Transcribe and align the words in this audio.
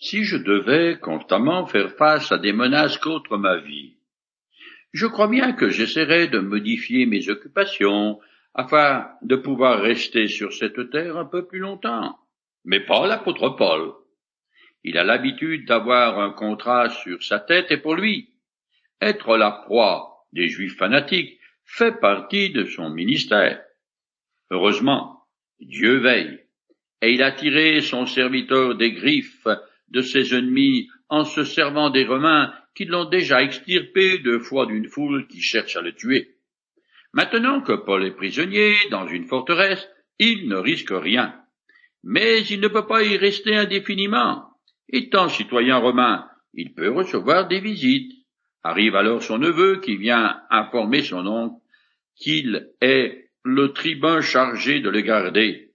Si 0.00 0.22
je 0.22 0.36
devais 0.36 0.98
constamment 1.00 1.66
faire 1.66 1.90
face 1.90 2.30
à 2.30 2.38
des 2.38 2.52
menaces 2.52 2.98
contre 2.98 3.36
ma 3.36 3.56
vie, 3.56 3.96
je 4.92 5.06
crois 5.06 5.26
bien 5.26 5.52
que 5.52 5.70
j'essaierais 5.70 6.28
de 6.28 6.38
modifier 6.38 7.04
mes 7.04 7.28
occupations 7.28 8.20
afin 8.54 9.10
de 9.22 9.34
pouvoir 9.34 9.80
rester 9.80 10.28
sur 10.28 10.52
cette 10.52 10.90
terre 10.90 11.16
un 11.16 11.24
peu 11.24 11.46
plus 11.46 11.58
longtemps. 11.58 12.16
Mais 12.64 12.80
pas 12.80 13.06
l'apôtre 13.08 13.50
Paul. 13.50 13.92
Il 14.84 14.98
a 14.98 15.04
l'habitude 15.04 15.66
d'avoir 15.66 16.20
un 16.20 16.30
contrat 16.30 16.90
sur 16.90 17.22
sa 17.24 17.40
tête 17.40 17.72
et 17.72 17.78
pour 17.78 17.96
lui, 17.96 18.30
être 19.00 19.36
la 19.36 19.50
proie 19.50 20.26
des 20.32 20.48
juifs 20.48 20.76
fanatiques 20.76 21.40
fait 21.64 22.00
partie 22.00 22.50
de 22.50 22.64
son 22.64 22.90
ministère. 22.90 23.60
Heureusement, 24.50 25.24
Dieu 25.60 25.98
veille, 25.98 26.40
et 27.02 27.12
il 27.12 27.22
a 27.22 27.32
tiré 27.32 27.80
son 27.80 28.06
serviteur 28.06 28.76
des 28.76 28.92
griffes 28.92 29.46
de 29.90 30.02
ses 30.02 30.34
ennemis 30.34 30.88
en 31.08 31.24
se 31.24 31.44
servant 31.44 31.90
des 31.90 32.04
Romains 32.04 32.52
qui 32.74 32.84
l'ont 32.84 33.08
déjà 33.08 33.42
extirpé 33.42 34.18
deux 34.18 34.38
fois 34.38 34.66
d'une 34.66 34.88
foule 34.88 35.26
qui 35.26 35.40
cherche 35.40 35.76
à 35.76 35.80
le 35.80 35.94
tuer. 35.94 36.36
Maintenant 37.12 37.60
que 37.60 37.72
Paul 37.72 38.04
est 38.04 38.14
prisonnier 38.14 38.74
dans 38.90 39.06
une 39.08 39.26
forteresse, 39.26 39.88
il 40.18 40.48
ne 40.48 40.56
risque 40.56 40.92
rien. 40.92 41.34
Mais 42.04 42.42
il 42.42 42.60
ne 42.60 42.68
peut 42.68 42.86
pas 42.86 43.02
y 43.02 43.16
rester 43.16 43.56
indéfiniment. 43.56 44.44
Étant 44.88 45.28
citoyen 45.28 45.78
romain, 45.78 46.28
il 46.54 46.74
peut 46.74 46.90
recevoir 46.90 47.48
des 47.48 47.60
visites. 47.60 48.12
Arrive 48.62 48.96
alors 48.96 49.22
son 49.22 49.38
neveu 49.38 49.80
qui 49.80 49.96
vient 49.96 50.40
informer 50.50 51.02
son 51.02 51.26
oncle 51.26 51.56
qu'il 52.16 52.70
est 52.80 53.30
le 53.44 53.72
tribun 53.72 54.20
chargé 54.20 54.80
de 54.80 54.90
le 54.90 55.00
garder. 55.00 55.72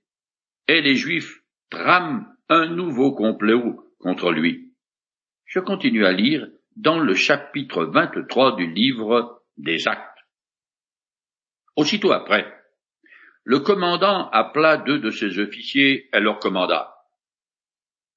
Et 0.67 0.81
les 0.81 0.95
Juifs 0.95 1.41
trament 1.69 2.27
un 2.49 2.67
nouveau 2.67 3.13
complot 3.13 3.82
contre 4.03 4.31
lui. 4.31 4.73
Je 5.45 5.59
continue 5.59 6.05
à 6.05 6.11
lire 6.11 6.47
dans 6.75 6.99
le 6.99 7.15
chapitre 7.15 7.85
23 7.85 8.57
du 8.57 8.67
livre 8.67 9.41
des 9.57 9.87
Actes. 9.87 10.19
Aussitôt 11.75 12.11
après, 12.11 12.53
le 13.45 13.59
commandant 13.59 14.29
appela 14.29 14.77
deux 14.77 14.99
de 14.99 15.09
ses 15.09 15.39
officiers 15.39 16.09
et 16.13 16.19
leur 16.19 16.39
commanda. 16.39 16.93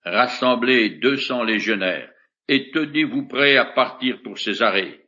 Rassemblez 0.05 0.91
deux 0.91 1.16
cents 1.16 1.42
légionnaires 1.42 2.11
et 2.48 2.70
tenez-vous 2.70 3.27
prêts 3.27 3.56
à 3.56 3.64
partir 3.64 4.22
pour 4.22 4.39
Césarée. 4.39 5.05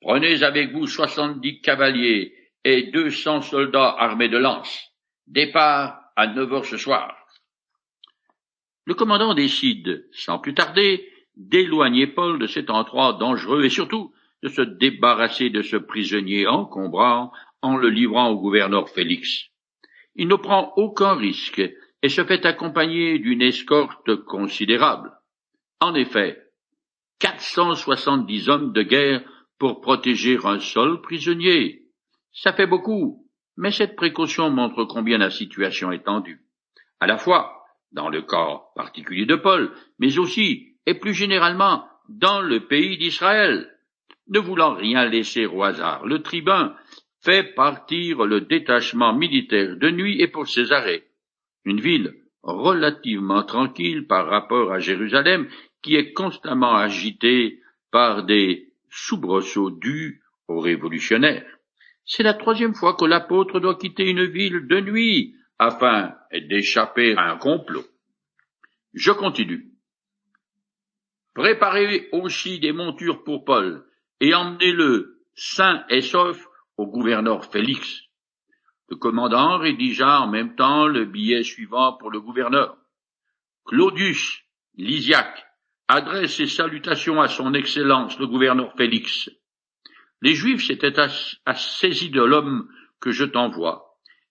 Prenez 0.00 0.42
avec 0.42 0.72
vous 0.72 0.86
soixante-dix 0.86 1.60
cavaliers 1.60 2.34
et 2.64 2.84
deux 2.84 3.10
cents 3.10 3.42
soldats 3.42 3.94
armés 3.98 4.28
de 4.28 4.38
lances. 4.38 4.92
Départ 5.26 6.00
à 6.16 6.26
neuf 6.28 6.52
heures 6.52 6.64
ce 6.64 6.76
soir. 6.76 7.14
Le 8.88 8.94
commandant 8.94 9.34
décide, 9.34 10.08
sans 10.12 10.38
plus 10.38 10.54
tarder, 10.54 11.06
d'éloigner 11.36 12.06
Paul 12.06 12.38
de 12.38 12.46
cet 12.46 12.70
endroit 12.70 13.12
dangereux 13.12 13.62
et 13.62 13.68
surtout 13.68 14.14
de 14.42 14.48
se 14.48 14.62
débarrasser 14.62 15.50
de 15.50 15.60
ce 15.60 15.76
prisonnier 15.76 16.46
encombrant 16.46 17.30
en 17.60 17.76
le 17.76 17.90
livrant 17.90 18.30
au 18.30 18.40
gouverneur 18.40 18.88
Félix. 18.88 19.50
Il 20.14 20.26
ne 20.26 20.36
prend 20.36 20.72
aucun 20.76 21.16
risque 21.16 21.60
et 22.02 22.08
se 22.08 22.24
fait 22.24 22.46
accompagner 22.46 23.18
d'une 23.18 23.42
escorte 23.42 24.16
considérable. 24.24 25.12
En 25.80 25.94
effet, 25.94 26.42
470 27.18 28.48
hommes 28.48 28.72
de 28.72 28.82
guerre 28.82 29.22
pour 29.58 29.82
protéger 29.82 30.38
un 30.44 30.60
seul 30.60 31.02
prisonnier. 31.02 31.82
Ça 32.32 32.54
fait 32.54 32.66
beaucoup, 32.66 33.28
mais 33.58 33.70
cette 33.70 33.96
précaution 33.96 34.48
montre 34.48 34.84
combien 34.84 35.18
la 35.18 35.28
situation 35.28 35.92
est 35.92 36.06
tendue. 36.06 36.40
À 37.00 37.06
la 37.06 37.18
fois, 37.18 37.57
dans 37.92 38.08
le 38.08 38.22
cas 38.22 38.62
particulier 38.74 39.26
de 39.26 39.36
Paul, 39.36 39.72
mais 39.98 40.18
aussi, 40.18 40.76
et 40.86 40.94
plus 40.94 41.14
généralement, 41.14 41.84
dans 42.08 42.40
le 42.40 42.60
pays 42.60 42.96
d'Israël. 42.98 43.74
Ne 44.28 44.38
voulant 44.40 44.74
rien 44.74 45.06
laisser 45.06 45.46
au 45.46 45.62
hasard, 45.62 46.04
le 46.06 46.22
tribun 46.22 46.74
fait 47.22 47.54
partir 47.54 48.24
le 48.24 48.42
détachement 48.42 49.14
militaire 49.14 49.76
de 49.76 49.90
nuit 49.90 50.20
et 50.20 50.28
pour 50.28 50.46
Césarée, 50.46 51.04
une 51.64 51.80
ville 51.80 52.14
relativement 52.42 53.42
tranquille 53.42 54.06
par 54.06 54.26
rapport 54.26 54.72
à 54.72 54.78
Jérusalem, 54.78 55.48
qui 55.82 55.96
est 55.96 56.12
constamment 56.12 56.74
agitée 56.74 57.60
par 57.90 58.24
des 58.24 58.72
soubresauts 58.90 59.70
dus 59.70 60.22
aux 60.46 60.60
révolutionnaires. 60.60 61.46
C'est 62.04 62.22
la 62.22 62.34
troisième 62.34 62.74
fois 62.74 62.94
que 62.94 63.04
l'apôtre 63.04 63.60
doit 63.60 63.76
quitter 63.76 64.08
une 64.08 64.24
ville 64.24 64.66
de 64.66 64.80
nuit 64.80 65.34
afin 65.58 66.14
d'échapper 66.32 67.14
à 67.16 67.32
un 67.32 67.36
complot. 67.36 67.84
Je 68.94 69.12
continue. 69.12 69.72
Préparez 71.34 72.08
aussi 72.12 72.58
des 72.58 72.72
montures 72.72 73.22
pour 73.22 73.44
Paul 73.44 73.84
et 74.20 74.34
emmenez-le 74.34 75.22
sain 75.34 75.84
et 75.88 76.00
sauf 76.00 76.44
au 76.76 76.86
gouverneur 76.86 77.44
Félix. 77.44 78.02
Le 78.88 78.96
commandant 78.96 79.58
rédigea 79.58 80.20
en 80.20 80.28
même 80.28 80.56
temps 80.56 80.86
le 80.86 81.04
billet 81.04 81.42
suivant 81.42 81.92
pour 81.98 82.10
le 82.10 82.20
gouverneur. 82.20 82.76
Claudius 83.66 84.42
Lysiaque 84.76 85.44
adresse 85.88 86.36
ses 86.36 86.46
salutations 86.46 87.20
à 87.20 87.28
son 87.28 87.54
Excellence 87.54 88.18
le 88.18 88.26
gouverneur 88.26 88.74
Félix. 88.76 89.30
Les 90.22 90.34
Juifs 90.34 90.66
s'étaient 90.66 90.98
assaisis 91.46 92.10
de 92.10 92.22
l'homme 92.22 92.68
que 93.00 93.10
je 93.10 93.24
t'envoie, 93.24 93.87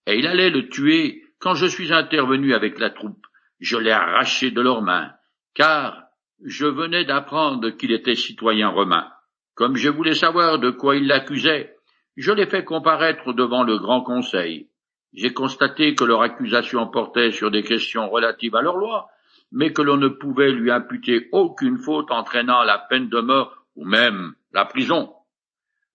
et 0.08 0.18
il 0.18 0.26
allait 0.26 0.50
le 0.50 0.70
tuer 0.70 1.22
quand 1.40 1.54
je 1.54 1.66
suis 1.66 1.94
intervenu 1.94 2.54
avec 2.54 2.80
la 2.80 2.90
troupe. 2.90 3.28
Je 3.60 3.78
l'ai 3.78 3.92
arraché 3.92 4.52
de 4.52 4.62
leurs 4.62 4.82
mains, 4.82 5.12
car 5.54 6.04
je 6.44 6.66
venais 6.66 7.04
d'apprendre 7.04 7.70
qu'il 7.72 7.92
était 7.92 8.16
citoyen 8.16 8.70
romain. 8.70 9.12
Comme 9.54 9.76
je 9.76 9.90
voulais 9.90 10.14
savoir 10.14 10.60
de 10.60 10.70
quoi 10.70 10.96
il 10.96 11.08
l'accusait, 11.08 11.76
je 12.16 12.32
l'ai 12.32 12.46
fait 12.46 12.64
comparaître 12.64 13.34
devant 13.34 13.64
le 13.64 13.78
Grand 13.80 14.02
Conseil. 14.02 14.70
J'ai 15.14 15.34
constaté 15.34 15.94
que 15.94 16.06
leur 16.06 16.22
accusation 16.22 16.88
portait 16.88 17.32
sur 17.32 17.52
des 17.52 17.64
questions 17.64 18.10
relatives 18.10 18.56
à 18.56 18.62
leur 18.62 18.78
loi, 18.78 19.10
mais 19.52 19.74
que 19.74 19.82
l'on 19.82 19.98
ne 19.98 20.08
pouvait 20.08 20.52
lui 20.52 20.72
imputer 20.72 21.28
aucune 21.32 21.78
faute 21.78 22.12
entraînant 22.12 22.64
la 22.64 22.78
peine 22.78 23.10
de 23.10 23.20
mort 23.20 23.56
ou 23.76 23.86
même 23.86 24.36
la 24.54 24.66
prison. 24.66 25.14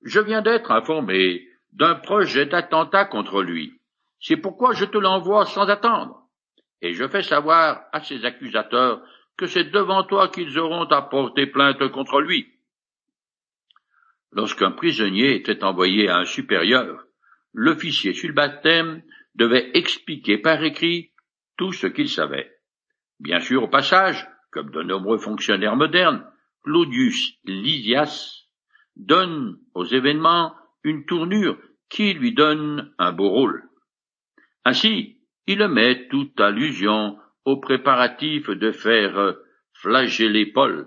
Je 0.04 0.20
viens 0.20 0.42
d'être 0.42 0.70
informé 0.70 1.46
d'un 1.72 1.94
projet 1.94 2.46
d'attentat 2.46 3.04
contre 3.06 3.42
lui. 3.42 3.78
C'est 4.22 4.36
pourquoi 4.36 4.72
je 4.72 4.84
te 4.84 4.98
l'envoie 4.98 5.46
sans 5.46 5.68
attendre. 5.68 6.28
Et 6.80 6.94
je 6.94 7.08
fais 7.08 7.22
savoir 7.22 7.82
à 7.92 8.02
ses 8.02 8.24
accusateurs 8.24 9.02
que 9.36 9.46
c'est 9.46 9.70
devant 9.70 10.04
toi 10.04 10.28
qu'ils 10.28 10.58
auront 10.58 10.84
à 10.84 11.02
porter 11.02 11.46
plainte 11.46 11.88
contre 11.90 12.20
lui. 12.20 12.46
Lorsqu'un 14.30 14.70
prisonnier 14.70 15.34
était 15.34 15.64
envoyé 15.64 16.08
à 16.08 16.18
un 16.18 16.24
supérieur, 16.24 17.04
l'officier 17.52 18.14
sur 18.14 18.32
devait 19.34 19.70
expliquer 19.74 20.38
par 20.38 20.62
écrit 20.62 21.12
tout 21.56 21.72
ce 21.72 21.88
qu'il 21.88 22.08
savait. 22.08 22.50
Bien 23.18 23.40
sûr, 23.40 23.64
au 23.64 23.68
passage, 23.68 24.28
comme 24.52 24.70
de 24.70 24.82
nombreux 24.82 25.18
fonctionnaires 25.18 25.76
modernes, 25.76 26.24
Claudius 26.62 27.34
Lysias 27.44 28.46
donne 28.94 29.58
aux 29.74 29.84
événements 29.84 30.54
une 30.84 31.06
tournure 31.06 31.58
qui 31.88 32.14
lui 32.14 32.32
donne 32.32 32.94
un 32.98 33.12
beau 33.12 33.28
rôle. 33.28 33.68
Ainsi, 34.64 35.18
il 35.46 35.66
met 35.68 36.08
toute 36.08 36.40
allusion 36.40 37.18
aux 37.44 37.58
préparatifs 37.58 38.50
de 38.50 38.70
faire 38.70 39.34
flageller 39.72 40.46
Paul, 40.46 40.86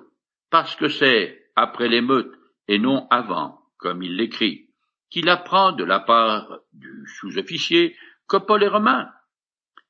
parce 0.50 0.76
que 0.76 0.88
c'est, 0.88 1.50
après 1.56 1.90
l'émeute, 1.90 2.32
et 2.68 2.80
non 2.80 3.08
avant, 3.10 3.60
comme 3.78 4.02
il 4.02 4.16
l'écrit, 4.16 4.70
qu'il 5.10 5.30
apprend 5.30 5.72
de 5.72 5.84
la 5.84 6.00
part 6.00 6.60
du 6.74 7.06
sous-officier 7.20 7.96
que 8.28 8.38
Paul 8.38 8.64
est 8.64 8.68
romain. 8.68 9.10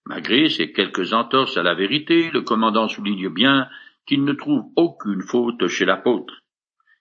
Malgré 0.06 0.50
ces 0.50 0.72
quelques 0.72 1.14
entorses 1.14 1.58
à 1.58 1.64
la 1.64 1.74
vérité, 1.74 2.30
le 2.32 2.42
commandant 2.42 2.88
souligne 2.88 3.30
bien 3.30 3.70
qu'il 4.06 4.24
ne 4.24 4.34
trouve 4.34 4.66
aucune 4.76 5.22
faute 5.22 5.68
chez 5.68 5.86
l'apôtre. 5.86 6.42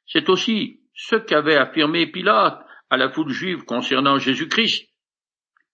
C'est 0.07 0.29
aussi 0.29 0.81
ce 0.95 1.17
qu'avait 1.17 1.57
affirmé 1.57 2.07
Pilate 2.07 2.65
à 2.91 2.97
la 2.97 3.11
foule 3.11 3.31
juive 3.31 3.65
concernant 3.65 4.19
Jésus-Christ. 4.19 4.89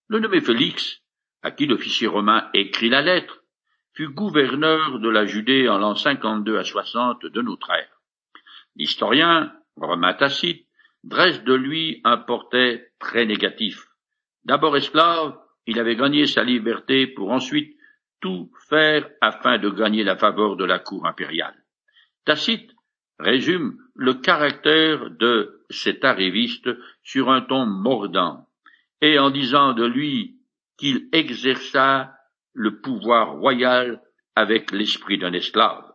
Le 0.07 0.19
nommé 0.19 0.41
Félix, 0.41 1.00
à 1.43 1.51
qui 1.51 1.65
l'officier 1.65 2.07
romain 2.07 2.49
écrit 2.53 2.89
la 2.89 3.01
lettre, 3.01 3.43
fut 3.93 4.09
gouverneur 4.09 4.99
de 4.99 5.09
la 5.09 5.25
Judée 5.25 5.67
en 5.67 5.77
l'an 5.77 5.95
52 5.95 6.57
à 6.57 6.63
60 6.63 7.25
de 7.25 7.41
notre 7.41 7.69
ère. 7.71 8.01
L'historien 8.75 9.53
Romain 9.75 10.13
Tacite 10.13 10.67
dresse 11.03 11.43
de 11.43 11.53
lui 11.53 12.01
un 12.03 12.17
portrait 12.17 12.91
très 12.99 13.25
négatif. 13.25 13.87
D'abord 14.45 14.77
esclave, 14.77 15.37
il 15.65 15.79
avait 15.79 15.95
gagné 15.95 16.25
sa 16.25 16.43
liberté 16.43 17.07
pour 17.07 17.31
ensuite 17.31 17.75
tout 18.21 18.51
faire 18.69 19.09
afin 19.19 19.57
de 19.57 19.69
gagner 19.69 20.03
la 20.03 20.15
faveur 20.15 20.55
de 20.55 20.65
la 20.65 20.79
cour 20.79 21.05
impériale. 21.05 21.55
Tacite 22.25 22.71
résume 23.19 23.77
le 23.95 24.13
caractère 24.15 25.09
de 25.11 25.63
cet 25.69 26.05
arriviste 26.05 26.69
sur 27.03 27.31
un 27.31 27.41
ton 27.41 27.65
mordant, 27.65 28.47
et 29.01 29.19
en 29.19 29.31
disant 29.31 29.73
de 29.73 29.85
lui 29.85 30.40
qu'il 30.81 31.09
exerça 31.11 32.11
le 32.53 32.81
pouvoir 32.81 33.33
royal 33.33 34.01
avec 34.35 34.71
l'esprit 34.71 35.19
d'un 35.19 35.31
esclave. 35.31 35.85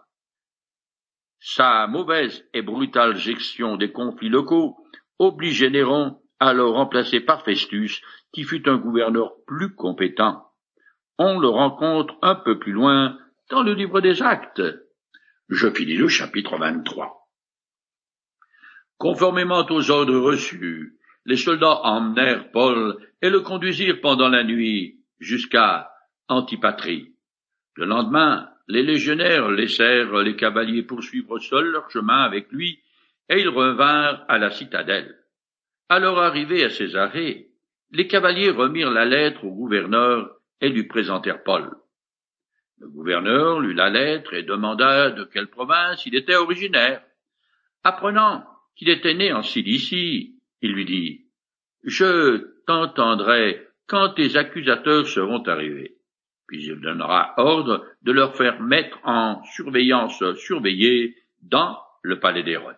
Sa 1.40 1.88
mauvaise 1.88 2.48
et 2.54 2.62
brutale 2.62 3.16
gestion 3.16 3.76
des 3.76 3.90
conflits 3.90 4.28
locaux 4.28 4.76
obligeait 5.18 5.70
Néron 5.70 6.22
à 6.38 6.52
le 6.52 6.64
remplacer 6.64 7.18
par 7.18 7.42
Festus, 7.44 8.00
qui 8.32 8.44
fut 8.44 8.68
un 8.68 8.76
gouverneur 8.76 9.32
plus 9.48 9.74
compétent. 9.74 10.44
On 11.18 11.40
le 11.40 11.48
rencontre 11.48 12.14
un 12.22 12.36
peu 12.36 12.60
plus 12.60 12.72
loin 12.72 13.18
dans 13.50 13.64
le 13.64 13.74
livre 13.74 14.00
des 14.00 14.22
Actes. 14.22 14.62
Je 15.48 15.68
finis 15.68 15.96
le 15.96 16.06
chapitre 16.06 16.58
23. 16.58 17.28
Conformément 18.98 19.66
aux 19.68 19.90
ordres 19.90 20.20
reçus, 20.20 20.96
les 21.26 21.36
soldats 21.36 21.80
emmenèrent 21.82 22.50
Paul 22.52 22.96
et 23.20 23.30
le 23.30 23.40
conduisirent 23.40 24.00
pendant 24.00 24.28
la 24.28 24.44
nuit 24.44 25.00
jusqu'à 25.18 25.90
Antipatrie. 26.28 27.12
Le 27.74 27.84
lendemain, 27.84 28.48
les 28.68 28.82
légionnaires 28.82 29.50
laissèrent 29.50 30.18
les 30.20 30.36
cavaliers 30.36 30.82
poursuivre 30.82 31.38
seuls 31.38 31.70
leur 31.72 31.90
chemin 31.90 32.22
avec 32.22 32.50
lui, 32.50 32.80
et 33.28 33.40
ils 33.40 33.48
revinrent 33.48 34.24
à 34.28 34.38
la 34.38 34.50
citadelle. 34.50 35.16
Alors 35.88 36.20
arrivés 36.20 36.64
à 36.64 36.70
Césarée, 36.70 37.48
les 37.90 38.06
cavaliers 38.06 38.50
remirent 38.50 38.90
la 38.90 39.04
lettre 39.04 39.44
au 39.44 39.50
gouverneur 39.50 40.30
et 40.60 40.68
lui 40.68 40.84
présentèrent 40.84 41.42
Paul. 41.42 41.76
Le 42.78 42.88
gouverneur 42.88 43.60
lut 43.60 43.74
la 43.74 43.90
lettre 43.90 44.34
et 44.34 44.42
demanda 44.42 45.10
de 45.10 45.24
quelle 45.24 45.48
province 45.48 46.04
il 46.06 46.14
était 46.14 46.36
originaire. 46.36 47.02
Apprenant 47.82 48.44
qu'il 48.76 48.90
était 48.90 49.14
né 49.14 49.32
en 49.32 49.42
Cilicie, 49.42 50.35
il 50.66 50.72
lui 50.72 50.84
dit, 50.84 51.26
Je 51.84 52.46
t'entendrai 52.66 53.66
quand 53.86 54.10
tes 54.10 54.36
accusateurs 54.36 55.06
seront 55.06 55.42
arrivés. 55.44 55.96
Puis 56.46 56.64
il 56.66 56.80
donnera 56.80 57.34
ordre 57.38 57.84
de 58.02 58.12
leur 58.12 58.36
faire 58.36 58.60
mettre 58.60 58.98
en 59.04 59.42
surveillance 59.44 60.22
surveillée 60.34 61.16
dans 61.42 61.78
le 62.02 62.20
palais 62.20 62.42
d'Hérode. 62.42 62.76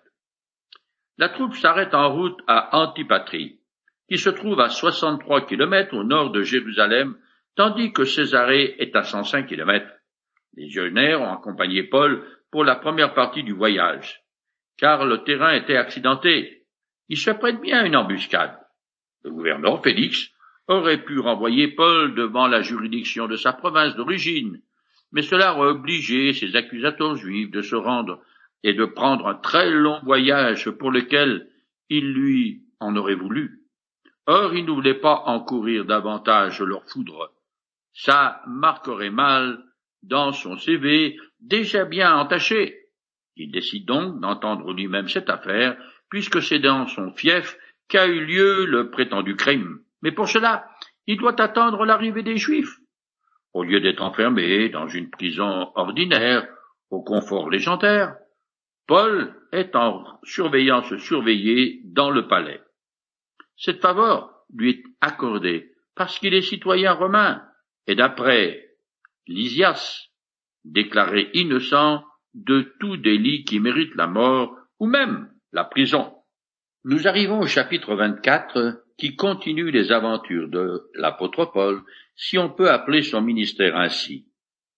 La 1.19 1.29
troupe 1.29 1.55
s'arrête 1.55 1.95
en 1.95 2.13
route 2.15 2.39
à 2.47 2.79
Antipatrie, 2.79 3.61
qui 4.09 4.19
se 4.19 4.31
trouve 4.31 4.61
à 4.61 4.69
63 4.69 5.47
kilomètres 5.47 5.95
au 5.95 6.05
nord 6.05 6.31
de 6.31 6.43
Jérusalem, 6.43 7.17
tandis 7.57 7.93
que 7.93 8.05
Césarée 8.05 8.77
est 8.79 8.95
à 8.97 9.03
105 9.03 9.47
kilomètres. 9.47 9.93
Les 10.55 10.65
légionnaires 10.65 11.21
ont 11.21 11.33
accompagné 11.33 11.83
Paul 11.83 12.25
pour 12.51 12.65
la 12.65 12.77
première 12.77 13.15
partie 13.15 13.43
du 13.43 13.53
voyage, 13.53 14.23
car 14.79 15.05
le 15.05 15.25
terrain 15.25 15.53
était 15.53 15.77
accidenté. 15.77 16.58
Il 17.09 17.17
se 17.17 17.31
prête 17.31 17.61
bien 17.61 17.81
à 17.81 17.87
une 17.87 17.97
embuscade. 17.97 18.59
Le 19.25 19.31
gouverneur 19.31 19.83
Félix 19.83 20.31
aurait 20.69 21.03
pu 21.03 21.19
renvoyer 21.19 21.69
Paul 21.69 22.15
devant 22.15 22.47
la 22.47 22.63
juridiction 22.63 23.27
de 23.27 23.37
sa 23.37 23.53
province 23.53 23.97
d'origine, 23.97 24.61
mais 25.13 25.23
cela 25.23 25.57
aurait 25.57 25.71
obligé 25.71 26.33
ses 26.35 26.55
accusateurs 26.57 27.17
juifs 27.17 27.51
de 27.51 27.63
se 27.63 27.75
rendre 27.75 28.21
et 28.63 28.75
de 28.75 28.85
prendre 28.85 29.27
un 29.29 29.35
très 29.35 29.71
long 29.71 30.01
voyage 30.05 30.71
pour 30.71 30.91
lequel 30.91 31.49
il 31.89 32.13
lui 32.13 32.63
en 32.81 32.95
aurait 32.97 33.15
voulu. 33.15 33.63
Or, 34.27 34.55
il 34.55 34.67
ne 34.67 34.73
voulait 34.73 35.01
pas 35.01 35.23
encourir 35.25 35.87
davantage 35.87 36.61
leur 36.61 36.85
foudre. 36.85 37.33
Ça 37.95 38.43
marquerait 38.47 39.11
mal 39.11 39.65
dans 40.03 40.33
son 40.33 40.59
CV 40.59 41.17
déjà 41.41 41.87
bien 41.87 42.15
entaché. 42.15 42.77
Il 43.37 43.51
décide 43.51 43.87
donc 43.87 44.21
d'entendre 44.21 44.73
lui-même 44.73 45.09
cette 45.09 45.31
affaire, 45.31 45.79
puisque 46.11 46.43
c'est 46.43 46.59
dans 46.59 46.87
son 46.87 47.13
fief 47.13 47.57
qu'a 47.89 48.07
eu 48.07 48.25
lieu 48.25 48.67
le 48.67 48.91
prétendu 48.91 49.37
crime. 49.37 49.81
Mais 50.03 50.13
pour 50.13 50.29
cela, 50.29 50.69
il 51.07 51.17
doit 51.17 51.41
attendre 51.41 51.85
l'arrivée 51.85 52.23
des 52.23 52.37
Juifs. 52.37 52.79
Au 53.55 53.65
lieu 53.65 53.81
d'être 53.81 54.03
enfermé 54.03 54.69
dans 54.69 54.89
une 54.89 55.11
prison 55.11 55.73
ordinaire, 55.75 56.47
au 56.91 57.03
confort 57.03 57.51
légendaire, 57.51 58.17
Paul 58.87 59.35
est 59.53 59.75
en 59.75 60.05
surveillance 60.23 60.97
surveillée 60.97 61.83
dans 61.85 62.11
le 62.11 62.27
palais. 62.29 62.61
Cette 63.57 63.81
faveur 63.81 64.31
lui 64.55 64.71
est 64.71 64.83
accordée 65.01 65.73
parce 65.95 66.19
qu'il 66.19 66.35
est 66.35 66.43
citoyen 66.43 66.93
romain 66.93 67.43
et 67.87 67.95
d'après 67.95 68.69
Lysias, 69.27 70.09
déclaré 70.65 71.31
innocent 71.35 72.05
de 72.35 72.75
tout 72.81 72.97
délit 72.97 73.45
qui 73.45 73.61
mérite 73.61 73.95
la 73.95 74.07
mort 74.07 74.57
ou 74.79 74.87
même 74.87 75.31
la 75.53 75.65
prison. 75.65 76.15
Nous 76.85 77.07
arrivons 77.07 77.41
au 77.41 77.47
chapitre 77.47 77.95
24 77.95 78.85
qui 78.99 79.17
continue 79.17 79.71
les 79.71 79.93
aventures 79.93 80.49
de 80.49 80.91
l'apôtre 80.95 81.47
Paul, 81.47 81.83
si 82.17 82.39
on 82.39 82.51
peut 82.51 82.71
appeler 82.71 83.03
son 83.03 83.21
ministère 83.21 83.77
ainsi. 83.77 84.27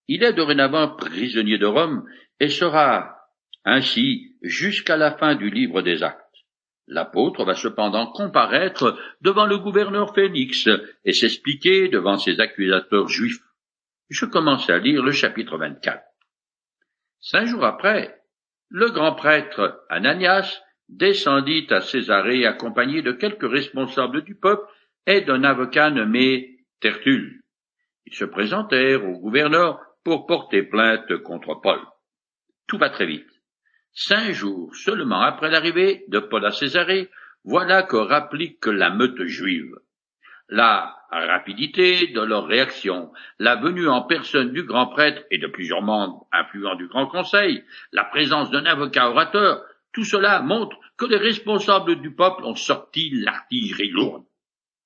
Il 0.08 0.22
est 0.22 0.32
dorénavant 0.32 0.94
prisonnier 0.94 1.58
de 1.58 1.66
Rome 1.66 2.04
et 2.38 2.48
sera 2.48 3.16
ainsi 3.64 4.36
jusqu'à 4.42 4.96
la 4.96 5.16
fin 5.16 5.34
du 5.34 5.50
livre 5.50 5.82
des 5.82 6.02
actes. 6.02 6.20
L'apôtre 6.86 7.44
va 7.44 7.54
cependant 7.54 8.10
comparaître 8.10 8.98
devant 9.20 9.46
le 9.46 9.58
gouverneur 9.58 10.12
Félix 10.14 10.68
et 11.04 11.12
s'expliquer 11.12 11.88
devant 11.88 12.18
ses 12.18 12.40
accusateurs 12.40 13.08
juifs. 13.08 13.40
Je 14.08 14.26
commence 14.26 14.68
à 14.68 14.78
lire 14.78 15.02
le 15.02 15.12
chapitre 15.12 15.56
24. 15.56 16.02
Cinq 17.20 17.46
jours 17.46 17.64
après, 17.64 18.19
le 18.70 18.88
grand 18.90 19.14
prêtre 19.14 19.84
Ananias 19.88 20.62
descendit 20.88 21.66
à 21.70 21.80
Césarée 21.80 22.46
accompagné 22.46 23.02
de 23.02 23.12
quelques 23.12 23.50
responsables 23.50 24.22
du 24.22 24.36
peuple 24.36 24.64
et 25.06 25.20
d'un 25.20 25.44
avocat 25.44 25.90
nommé 25.90 26.58
Tertulle. 26.80 27.40
Ils 28.06 28.14
se 28.14 28.24
présentèrent 28.24 29.04
au 29.04 29.18
gouverneur 29.18 29.80
pour 30.04 30.26
porter 30.26 30.62
plainte 30.62 31.16
contre 31.18 31.60
Paul. 31.60 31.80
Tout 32.66 32.78
va 32.78 32.90
très 32.90 33.06
vite. 33.06 33.28
Cinq 33.92 34.32
jours 34.32 34.74
seulement 34.76 35.20
après 35.20 35.50
l'arrivée 35.50 36.04
de 36.08 36.20
Paul 36.20 36.46
à 36.46 36.52
Césarée, 36.52 37.10
voilà 37.44 37.82
que 37.82 37.96
rapplique 37.96 38.66
la 38.66 38.90
meute 38.90 39.24
juive. 39.24 39.74
La 40.52 40.96
rapidité 41.10 42.08
de 42.08 42.20
leur 42.20 42.46
réaction, 42.46 43.12
la 43.38 43.54
venue 43.54 43.88
en 43.88 44.02
personne 44.02 44.52
du 44.52 44.64
grand 44.64 44.88
prêtre 44.88 45.22
et 45.30 45.38
de 45.38 45.46
plusieurs 45.46 45.80
membres 45.80 46.26
influents 46.32 46.74
du 46.74 46.88
grand 46.88 47.06
conseil, 47.06 47.64
la 47.92 48.04
présence 48.04 48.50
d'un 48.50 48.64
avocat 48.64 49.08
orateur, 49.08 49.62
tout 49.92 50.04
cela 50.04 50.42
montre 50.42 50.76
que 50.96 51.04
les 51.04 51.18
responsables 51.18 52.00
du 52.00 52.14
peuple 52.14 52.44
ont 52.44 52.56
sorti 52.56 53.10
l'artillerie 53.10 53.90
lourde, 53.90 54.24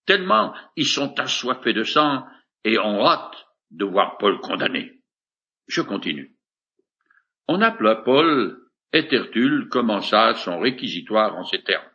tellement 0.04 0.54
ils 0.76 0.86
sont 0.86 1.18
assoiffés 1.18 1.72
de 1.72 1.82
sang 1.82 2.26
et 2.64 2.78
ont 2.78 3.06
hâte 3.06 3.46
de 3.70 3.86
voir 3.86 4.18
Paul 4.18 4.38
condamné. 4.40 5.00
Je 5.66 5.80
continue. 5.80 6.36
On 7.48 7.62
appela 7.62 7.96
Paul 7.96 8.58
et 8.92 9.08
Tertulle 9.08 9.68
commença 9.70 10.34
son 10.34 10.60
réquisitoire 10.60 11.36
en 11.36 11.44
ces 11.44 11.62
termes. 11.62 11.88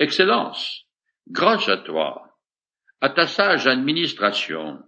Excellence, 0.00 0.86
grâce 1.28 1.68
à 1.68 1.76
toi, 1.78 2.33
ta 3.08 3.26
sage 3.26 3.66
administration 3.66 4.78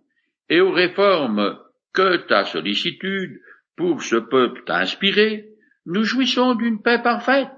et 0.48 0.60
aux 0.60 0.72
réformes 0.72 1.58
que 1.92 2.16
ta 2.28 2.44
sollicitude 2.44 3.40
pour 3.76 4.02
ce 4.02 4.16
peuple 4.16 4.62
t'a 4.64 4.78
inspiré, 4.78 5.48
nous 5.84 6.02
jouissons 6.02 6.54
d'une 6.54 6.82
paix 6.82 7.00
parfaite. 7.02 7.50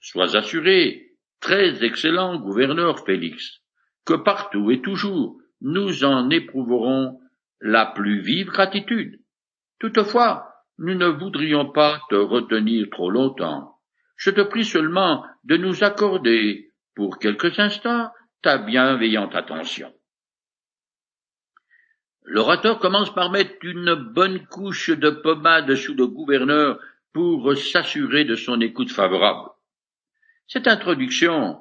Sois 0.00 0.36
assuré, 0.36 1.06
très 1.40 1.84
excellent 1.84 2.38
gouverneur 2.38 3.04
Félix, 3.04 3.60
que 4.04 4.14
partout 4.14 4.70
et 4.70 4.80
toujours 4.80 5.38
nous 5.60 6.04
en 6.04 6.30
éprouverons 6.30 7.18
la 7.60 7.86
plus 7.86 8.20
vive 8.20 8.48
gratitude. 8.48 9.20
Toutefois, 9.78 10.46
nous 10.78 10.94
ne 10.94 11.06
voudrions 11.06 11.70
pas 11.72 12.00
te 12.10 12.14
retenir 12.14 12.86
trop 12.90 13.10
longtemps. 13.10 13.76
Je 14.16 14.30
te 14.30 14.42
prie 14.42 14.64
seulement 14.64 15.24
de 15.44 15.56
nous 15.56 15.84
accorder, 15.84 16.70
pour 16.94 17.18
quelques 17.18 17.58
instants, 17.58 18.10
ta 18.42 18.58
bienveillante 18.58 19.34
attention. 19.34 19.92
L'orateur 22.26 22.80
commence 22.80 23.14
par 23.14 23.30
mettre 23.30 23.54
une 23.62 23.94
bonne 23.94 24.44
couche 24.46 24.90
de 24.90 25.10
pommade 25.10 25.74
sous 25.76 25.94
le 25.94 26.08
gouverneur 26.08 26.78
pour 27.12 27.56
s'assurer 27.56 28.24
de 28.24 28.34
son 28.34 28.60
écoute 28.60 28.90
favorable. 28.90 29.50
Cette 30.48 30.66
introduction 30.66 31.60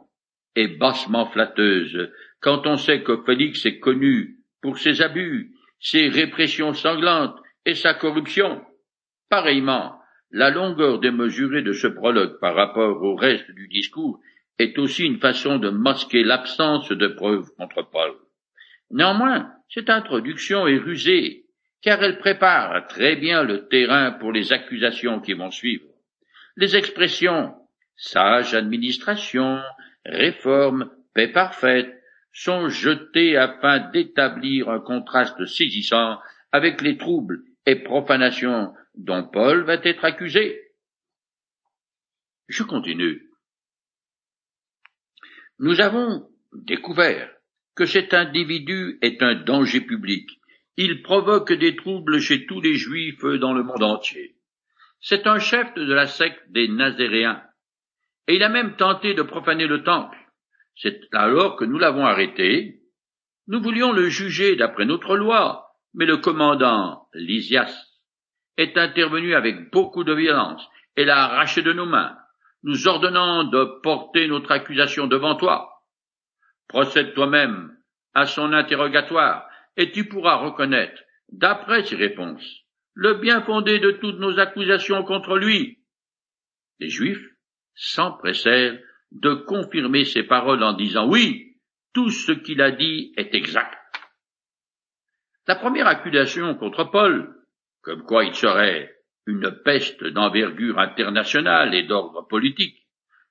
est 0.55 0.67
bassement 0.79 1.27
flatteuse 1.27 2.11
quand 2.39 2.65
on 2.65 2.77
sait 2.77 3.03
que 3.03 3.23
Félix 3.25 3.65
est 3.65 3.79
connu 3.79 4.37
pour 4.61 4.79
ses 4.79 5.01
abus, 5.01 5.53
ses 5.79 6.09
répressions 6.09 6.73
sanglantes 6.73 7.37
et 7.65 7.75
sa 7.75 7.93
corruption. 7.93 8.61
Pareillement, 9.29 9.99
la 10.31 10.49
longueur 10.49 10.99
démesurée 10.99 11.61
de 11.61 11.73
ce 11.73 11.87
prologue 11.87 12.39
par 12.39 12.55
rapport 12.55 13.01
au 13.03 13.15
reste 13.15 13.51
du 13.51 13.67
discours 13.67 14.19
est 14.57 14.77
aussi 14.79 15.03
une 15.03 15.19
façon 15.19 15.57
de 15.59 15.69
masquer 15.69 16.23
l'absence 16.23 16.89
de 16.89 17.07
preuves 17.07 17.49
contre 17.57 17.83
Paul. 17.83 18.13
Néanmoins, 18.91 19.51
cette 19.69 19.89
introduction 19.89 20.67
est 20.67 20.77
rusée 20.77 21.45
car 21.81 22.01
elle 22.01 22.17
prépare 22.17 22.87
très 22.87 23.15
bien 23.15 23.43
le 23.43 23.67
terrain 23.67 24.11
pour 24.11 24.31
les 24.31 24.51
accusations 24.51 25.19
qui 25.19 25.33
vont 25.33 25.51
suivre. 25.51 25.85
Les 26.55 26.75
expressions 26.75 27.53
sage 27.95 28.53
administration, 28.53 29.61
réforme, 30.05 30.91
paix 31.13 31.27
parfaite 31.27 32.01
sont 32.33 32.67
jetées 32.69 33.37
afin 33.37 33.79
d'établir 33.91 34.69
un 34.69 34.79
contraste 34.79 35.45
saisissant 35.45 36.19
avec 36.51 36.81
les 36.81 36.97
troubles 36.97 37.43
et 37.65 37.75
profanations 37.75 38.73
dont 38.95 39.23
Paul 39.23 39.63
va 39.63 39.75
être 39.75 40.05
accusé. 40.05 40.61
Je 42.47 42.63
continue. 42.63 43.29
Nous 45.59 45.79
avons 45.79 46.29
découvert 46.53 47.31
que 47.75 47.85
cet 47.85 48.13
individu 48.13 48.97
est 49.01 49.21
un 49.21 49.35
danger 49.35 49.81
public. 49.81 50.29
Il 50.77 51.01
provoque 51.03 51.53
des 51.53 51.75
troubles 51.75 52.19
chez 52.19 52.45
tous 52.45 52.61
les 52.61 52.75
juifs 52.75 53.23
dans 53.23 53.53
le 53.53 53.63
monde 53.63 53.83
entier. 53.83 54.35
C'est 55.01 55.27
un 55.27 55.39
chef 55.39 55.73
de 55.75 55.93
la 55.93 56.07
secte 56.07 56.51
des 56.51 56.67
Nazéréens. 56.67 57.43
Et 58.27 58.35
il 58.35 58.43
a 58.43 58.49
même 58.49 58.75
tenté 58.75 59.13
de 59.13 59.21
profaner 59.21 59.67
le 59.67 59.83
temple. 59.83 60.17
C'est 60.75 60.99
alors 61.13 61.55
que 61.57 61.65
nous 61.65 61.77
l'avons 61.77 62.05
arrêté. 62.05 62.81
Nous 63.47 63.61
voulions 63.61 63.91
le 63.91 64.09
juger 64.09 64.55
d'après 64.55 64.85
notre 64.85 65.15
loi, 65.15 65.67
mais 65.93 66.05
le 66.05 66.17
commandant 66.17 67.07
Lysias 67.13 67.71
est 68.57 68.77
intervenu 68.77 69.35
avec 69.35 69.71
beaucoup 69.71 70.03
de 70.03 70.13
violence 70.13 70.67
et 70.97 71.05
l'a 71.05 71.25
arraché 71.25 71.61
de 71.61 71.73
nos 71.73 71.85
mains, 71.85 72.17
nous 72.63 72.87
ordonnant 72.87 73.43
de 73.43 73.79
porter 73.83 74.27
notre 74.27 74.51
accusation 74.51 75.07
devant 75.07 75.35
toi. 75.35 75.74
Procède 76.67 77.13
toi-même 77.13 77.77
à 78.13 78.25
son 78.25 78.53
interrogatoire, 78.53 79.47
et 79.77 79.91
tu 79.91 80.07
pourras 80.07 80.35
reconnaître, 80.35 81.01
d'après 81.29 81.83
ses 81.83 81.95
réponses, 81.95 82.65
le 82.93 83.15
bien 83.15 83.41
fondé 83.41 83.79
de 83.79 83.91
toutes 83.91 84.19
nos 84.19 84.39
accusations 84.39 85.03
contre 85.03 85.37
lui. 85.37 85.79
Les 86.79 86.89
Juifs 86.89 87.25
s'empressèrent 87.75 88.79
de 89.11 89.33
confirmer 89.33 90.05
ses 90.05 90.23
paroles 90.23 90.63
en 90.63 90.73
disant 90.73 91.07
oui, 91.07 91.57
tout 91.93 92.09
ce 92.09 92.31
qu'il 92.31 92.61
a 92.61 92.71
dit 92.71 93.13
est 93.17 93.33
exact. 93.35 93.77
La 95.47 95.55
première 95.55 95.87
accusation 95.87 96.55
contre 96.55 96.85
Paul, 96.85 97.35
comme 97.81 98.03
quoi 98.03 98.23
il 98.23 98.33
serait 98.33 98.91
une 99.27 99.51
peste 99.63 100.03
d'envergure 100.03 100.79
internationale 100.79 101.73
et 101.75 101.83
d'ordre 101.83 102.27
politique, 102.27 102.87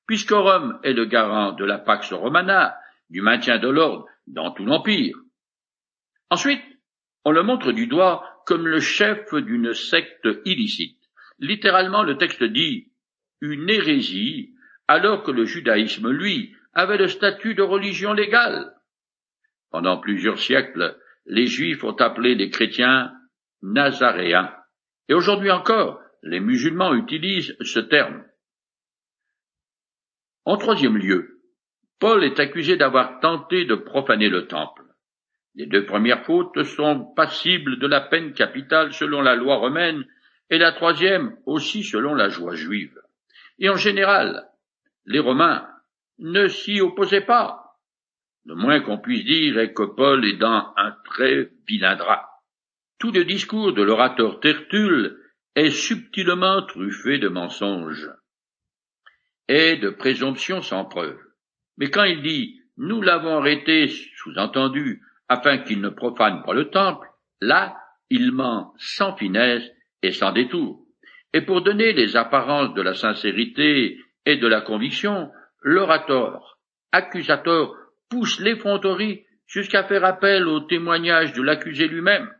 puisque 0.06 0.30
Rome 0.30 0.78
est 0.82 0.92
le 0.92 1.06
garant 1.06 1.52
de 1.52 1.64
la 1.64 1.78
Pax 1.78 2.12
Romana, 2.12 2.76
du 3.10 3.20
maintien 3.20 3.58
de 3.58 3.68
l'ordre 3.68 4.06
dans 4.26 4.50
tout 4.52 4.64
l'Empire. 4.64 5.16
Ensuite, 6.30 6.62
on 7.24 7.30
le 7.30 7.42
montre 7.42 7.72
du 7.72 7.86
doigt 7.86 8.24
comme 8.46 8.66
le 8.66 8.80
chef 8.80 9.34
d'une 9.34 9.72
secte 9.72 10.28
illicite. 10.44 11.00
Littéralement, 11.38 12.02
le 12.02 12.16
texte 12.16 12.44
dit 12.44 12.92
une 13.40 13.68
hérésie, 13.68 14.54
alors 14.88 15.22
que 15.22 15.30
le 15.30 15.44
judaïsme, 15.44 16.10
lui, 16.10 16.54
avait 16.72 16.98
le 16.98 17.08
statut 17.08 17.54
de 17.54 17.62
religion 17.62 18.12
légale. 18.12 18.74
Pendant 19.70 19.98
plusieurs 19.98 20.38
siècles, 20.38 20.98
les 21.26 21.46
Juifs 21.46 21.84
ont 21.84 21.96
appelé 21.96 22.34
les 22.34 22.50
chrétiens 22.50 23.12
nazaréens. 23.62 24.54
Et 25.08 25.14
aujourd'hui 25.14 25.50
encore, 25.50 26.00
les 26.22 26.40
musulmans 26.40 26.94
utilisent 26.94 27.56
ce 27.60 27.80
terme. 27.80 28.24
En 30.44 30.56
troisième 30.56 30.98
lieu, 30.98 31.33
Paul 31.98 32.24
est 32.24 32.40
accusé 32.40 32.76
d'avoir 32.76 33.20
tenté 33.20 33.64
de 33.64 33.74
profaner 33.74 34.28
le 34.28 34.46
temple. 34.46 34.82
Les 35.54 35.66
deux 35.66 35.86
premières 35.86 36.24
fautes 36.24 36.64
sont 36.64 37.12
passibles 37.14 37.78
de 37.78 37.86
la 37.86 38.00
peine 38.00 38.32
capitale 38.32 38.92
selon 38.92 39.22
la 39.22 39.36
loi 39.36 39.56
romaine 39.56 40.04
et 40.50 40.58
la 40.58 40.72
troisième 40.72 41.36
aussi 41.46 41.84
selon 41.84 42.14
la 42.14 42.28
joie 42.28 42.54
juive. 42.54 42.98
Et 43.58 43.68
en 43.68 43.76
général, 43.76 44.48
les 45.06 45.20
Romains 45.20 45.68
ne 46.18 46.48
s'y 46.48 46.80
opposaient 46.80 47.20
pas. 47.20 47.78
Le 48.44 48.54
moins 48.54 48.80
qu'on 48.80 48.98
puisse 48.98 49.24
dire 49.24 49.58
est 49.58 49.72
que 49.72 49.84
Paul 49.84 50.24
est 50.24 50.36
dans 50.36 50.72
un 50.76 50.96
très 51.04 51.50
vilain 51.66 51.96
drap. 51.96 52.28
Tout 52.98 53.12
le 53.12 53.24
discours 53.24 53.72
de 53.72 53.82
l'orateur 53.82 54.40
Tertulle 54.40 55.18
est 55.54 55.70
subtilement 55.70 56.62
truffé 56.62 57.18
de 57.18 57.28
mensonges 57.28 58.10
et 59.48 59.76
de 59.76 59.90
présomptions 59.90 60.62
sans 60.62 60.84
preuve. 60.84 61.18
Mais 61.76 61.90
quand 61.90 62.04
il 62.04 62.22
dit 62.22 62.60
nous 62.76 63.02
l'avons 63.02 63.38
arrêté, 63.38 63.88
sous-entendu, 64.16 65.02
afin 65.28 65.58
qu'il 65.58 65.80
ne 65.80 65.88
profane 65.88 66.42
pas 66.42 66.54
le 66.54 66.70
temple, 66.70 67.08
là, 67.40 67.76
il 68.10 68.32
ment 68.32 68.74
sans 68.78 69.16
finesse 69.16 69.64
et 70.02 70.12
sans 70.12 70.32
détour. 70.32 70.84
Et 71.32 71.40
pour 71.40 71.62
donner 71.62 71.92
les 71.92 72.16
apparences 72.16 72.74
de 72.74 72.82
la 72.82 72.94
sincérité 72.94 73.98
et 74.26 74.36
de 74.36 74.46
la 74.46 74.60
conviction, 74.60 75.30
l'orateur, 75.62 76.58
accusateur, 76.92 77.74
pousse 78.08 78.40
l'effronterie 78.40 79.24
jusqu'à 79.46 79.84
faire 79.84 80.04
appel 80.04 80.46
au 80.46 80.60
témoignage 80.60 81.32
de 81.32 81.42
l'accusé 81.42 81.88
lui-même. 81.88 82.30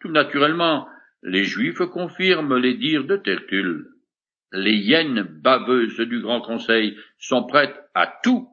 Tout 0.00 0.10
naturellement, 0.10 0.88
les 1.22 1.44
Juifs 1.44 1.84
confirment 1.90 2.58
les 2.58 2.74
dires 2.74 3.04
de 3.04 3.16
Tertulle. 3.16 3.88
Les 4.52 4.74
hyènes 4.74 5.22
baveuses 5.22 5.98
du 6.00 6.20
Grand 6.20 6.40
Conseil 6.42 6.96
sont 7.18 7.44
prêtes 7.44 7.78
à 7.94 8.06
tout 8.22 8.48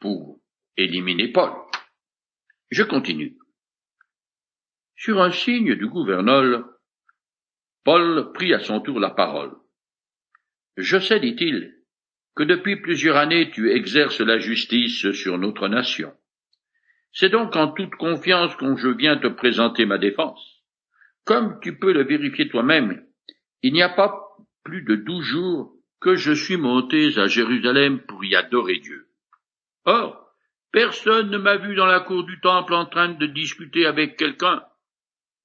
pour 0.00 0.40
éliminer 0.76 1.28
Paul. 1.28 1.52
Je 2.70 2.82
continue. 2.82 3.36
Sur 4.96 5.20
un 5.20 5.30
signe 5.30 5.74
du 5.74 5.86
gouverneur, 5.86 6.64
Paul 7.84 8.32
prit 8.34 8.52
à 8.52 8.60
son 8.60 8.80
tour 8.80 9.00
la 9.00 9.10
parole. 9.10 9.54
Je 10.76 10.98
sais, 10.98 11.20
dit-il, 11.20 11.74
que 12.36 12.42
depuis 12.42 12.76
plusieurs 12.76 13.16
années 13.16 13.50
tu 13.50 13.70
exerces 13.70 14.20
la 14.20 14.38
justice 14.38 15.10
sur 15.12 15.38
notre 15.38 15.68
nation. 15.68 16.12
C'est 17.12 17.28
donc 17.28 17.56
en 17.56 17.72
toute 17.72 17.94
confiance 17.96 18.54
que 18.56 18.76
je 18.76 18.88
viens 18.88 19.16
te 19.16 19.26
présenter 19.26 19.84
ma 19.84 19.98
défense. 19.98 20.62
Comme 21.24 21.58
tu 21.60 21.78
peux 21.78 21.92
le 21.92 22.04
vérifier 22.04 22.48
toi-même, 22.48 23.04
il 23.62 23.72
n'y 23.72 23.82
a 23.82 23.88
pas 23.88 24.14
plus 24.64 24.82
de 24.82 24.94
douze 24.94 25.24
jours 25.24 25.74
que 26.00 26.14
je 26.14 26.32
suis 26.32 26.56
monté 26.56 27.18
à 27.18 27.26
Jérusalem 27.26 28.00
pour 28.06 28.24
y 28.24 28.34
adorer 28.34 28.78
Dieu. 28.78 29.09
Or, 29.84 30.34
personne 30.72 31.30
ne 31.30 31.38
m'a 31.38 31.56
vu 31.56 31.74
dans 31.74 31.86
la 31.86 32.00
cour 32.00 32.24
du 32.24 32.40
temple 32.40 32.74
en 32.74 32.86
train 32.86 33.08
de 33.10 33.26
discuter 33.26 33.86
avec 33.86 34.16
quelqu'un. 34.16 34.62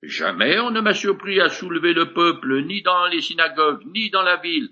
Jamais 0.03 0.59
on 0.59 0.71
ne 0.71 0.81
m'a 0.81 0.93
surpris 0.93 1.39
à 1.41 1.49
soulever 1.49 1.93
le 1.93 2.13
peuple, 2.13 2.61
ni 2.63 2.81
dans 2.81 3.07
les 3.07 3.21
synagogues, 3.21 3.83
ni 3.87 4.09
dans 4.09 4.21
la 4.21 4.37
ville. 4.37 4.69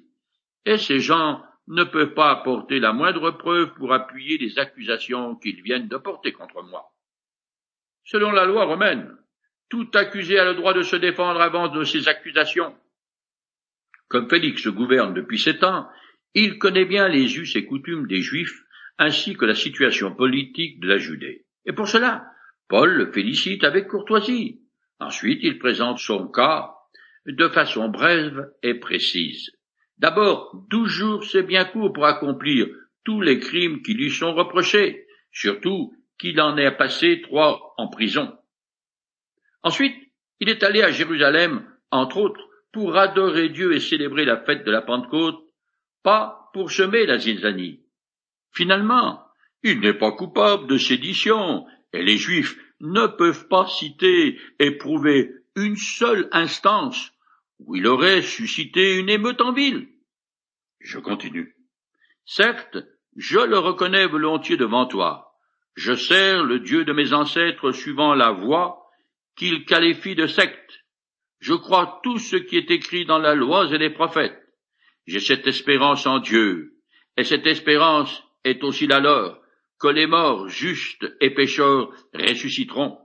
Et 0.65 0.77
ces 0.77 1.00
gens 1.00 1.43
ne 1.67 1.84
peuvent 1.84 2.13
pas 2.13 2.29
apporter 2.29 2.79
la 2.79 2.93
moindre 2.93 3.32
preuve 3.32 3.74
pour 3.74 3.93
appuyer 3.93 4.38
les 4.38 4.60
accusations 4.60 5.36
qu'ils 5.36 5.62
viennent 5.62 5.88
de 5.88 5.98
porter 5.98 6.34
contre 6.34 6.62
moi. 6.63 6.91
Selon 8.03 8.32
la 8.32 8.46
loi 8.46 8.65
romaine, 8.65 9.15
tout 9.70 9.89
accusé 9.93 10.38
a 10.38 10.46
le 10.46 10.55
droit 10.55 10.74
de 10.74 10.84
se 10.84 10.96
défendre 10.96 11.41
avant 11.41 11.70
de 11.70 11.84
ses 11.84 12.08
accusations. 12.08 12.75
Comme 14.10 14.29
Félix 14.29 14.67
gouverne 14.67 15.13
depuis 15.13 15.39
sept 15.39 15.63
ans, 15.63 15.88
il 16.36 16.60
connaît 16.60 16.86
bien 16.86 17.08
les 17.08 17.38
us 17.38 17.55
et 17.55 17.65
coutumes 17.65 18.08
des 18.08 18.22
Juifs 18.22 18.62
ainsi 18.97 19.35
que 19.35 19.45
la 19.45 19.55
situation 19.55 20.13
politique 20.13 20.79
de 20.79 20.88
la 20.88 20.97
Judée. 20.97 21.45
Et 21.65 21.73
pour 21.73 21.88
cela, 21.88 22.25
Paul 22.67 22.91
le 22.91 23.12
félicite 23.12 23.63
avec 23.63 23.88
courtoisie. 23.88 24.62
Ensuite, 25.00 25.39
il 25.43 25.59
présente 25.59 26.00
son 26.00 26.27
cas 26.27 26.73
de 27.25 27.47
façon 27.47 27.89
brève 27.89 28.51
et 28.62 28.75
précise. 28.75 29.51
D'abord, 29.97 30.65
douze 30.69 30.89
jours 30.89 31.23
c'est 31.23 31.43
bien 31.43 31.65
court 31.65 31.93
pour 31.93 32.05
accomplir 32.05 32.67
tous 33.03 33.21
les 33.21 33.39
crimes 33.39 33.81
qui 33.81 33.93
lui 33.93 34.12
sont 34.12 34.33
reprochés, 34.33 35.05
surtout 35.31 35.93
qu'il 36.17 36.39
en 36.41 36.57
ait 36.57 36.75
passé 36.75 37.21
trois 37.21 37.73
en 37.77 37.88
prison. 37.88 38.33
Ensuite, 39.62 39.95
il 40.39 40.50
est 40.50 40.63
allé 40.63 40.81
à 40.81 40.91
Jérusalem, 40.91 41.65
entre 41.91 42.17
autres, 42.17 42.50
pour 42.71 42.97
adorer 42.97 43.50
Dieu 43.50 43.73
et 43.73 43.79
célébrer 43.79 44.25
la 44.25 44.38
fête 44.38 44.65
de 44.65 44.71
la 44.71 44.81
Pentecôte, 44.81 45.39
pas 46.01 46.50
pour 46.53 46.71
semer 46.71 47.05
la 47.05 47.17
zizanie. 47.17 47.83
Finalement, 48.53 49.24
il 49.63 49.79
n'est 49.79 49.93
pas 49.93 50.12
coupable 50.12 50.67
de 50.67 50.77
sédition, 50.77 51.65
et 51.91 52.03
les 52.03 52.17
Juifs 52.17 52.55
ne 52.79 53.07
peuvent 53.07 53.48
pas 53.48 53.67
citer 53.67 54.39
et 54.60 54.72
prouver 54.72 55.31
une 55.55 55.77
seule 55.77 56.27
instance 56.31 57.12
où 57.60 57.75
il 57.75 57.88
aurait 57.88 58.22
suscité 58.22 58.95
une 58.98 59.10
émeute 59.10 59.41
en 59.41 59.53
ville. 59.53 59.88
Je 60.79 61.00
continue. 61.00 61.55
Certes, 62.25 62.77
je 63.15 63.39
le 63.39 63.57
reconnais 63.57 64.05
volontiers 64.05 64.57
devant 64.57 64.86
toi. 64.86 65.33
Je 65.75 65.93
sers 65.95 66.43
le 66.43 66.60
Dieu 66.60 66.83
de 66.86 66.93
mes 66.93 67.13
ancêtres 67.13 67.72
suivant 67.72 68.13
la 68.13 68.31
voie 68.31 68.88
qu'il 69.36 69.65
qualifie 69.65 70.15
de 70.15 70.27
secte. 70.27 70.83
Je 71.39 71.53
crois 71.53 72.00
tout 72.03 72.19
ce 72.19 72.36
qui 72.36 72.57
est 72.57 72.69
écrit 72.69 73.05
dans 73.05 73.17
la 73.17 73.33
loi 73.33 73.65
et 73.74 73.77
les 73.77 73.89
prophètes. 73.89 74.39
J'ai 75.07 75.19
cette 75.19 75.48
espérance 75.48 76.05
en 76.05 76.19
Dieu, 76.19 76.79
et 77.17 77.24
cette 77.24 77.45
espérance 77.48 78.23
est 78.43 78.63
aussi 78.63 78.88
la 78.88 79.00
leur, 79.00 79.41
que 79.79 79.88
les 79.88 80.07
morts 80.07 80.47
justes 80.47 81.05
et 81.19 81.31
pécheurs 81.31 81.91
ressusciteront. 82.13 83.00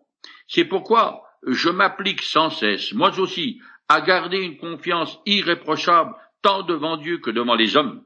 C'est 0.46 0.64
pourquoi 0.64 1.22
je 1.46 1.68
m'applique 1.68 2.22
sans 2.22 2.50
cesse, 2.50 2.92
moi 2.92 3.18
aussi, 3.18 3.60
à 3.88 4.00
garder 4.00 4.38
une 4.38 4.56
confiance 4.56 5.18
irréprochable 5.26 6.14
tant 6.42 6.62
devant 6.62 6.96
Dieu 6.96 7.18
que 7.18 7.30
devant 7.30 7.54
les 7.54 7.76
hommes. 7.76 8.04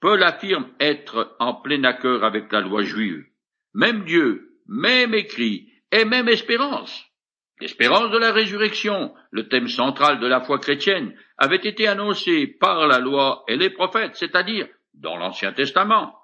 Paul 0.00 0.22
affirme 0.22 0.68
être 0.80 1.36
en 1.38 1.54
plein 1.54 1.84
accord 1.84 2.24
avec 2.24 2.50
la 2.52 2.60
loi 2.60 2.82
juive. 2.82 3.24
Même 3.74 4.04
Dieu, 4.04 4.56
même 4.66 5.14
écrit 5.14 5.70
et 5.92 6.04
même 6.04 6.28
espérance. 6.28 7.04
L'espérance 7.60 8.10
de 8.10 8.18
la 8.18 8.32
résurrection, 8.32 9.14
le 9.30 9.48
thème 9.48 9.68
central 9.68 10.18
de 10.18 10.26
la 10.26 10.40
foi 10.40 10.58
chrétienne, 10.58 11.14
avait 11.36 11.56
été 11.56 11.86
annoncé 11.86 12.46
par 12.46 12.86
la 12.86 12.98
loi 12.98 13.44
et 13.48 13.56
les 13.56 13.68
prophètes, 13.68 14.16
c'est-à-dire 14.16 14.66
dans 14.94 15.16
l'Ancien 15.16 15.52
Testament. 15.52 16.19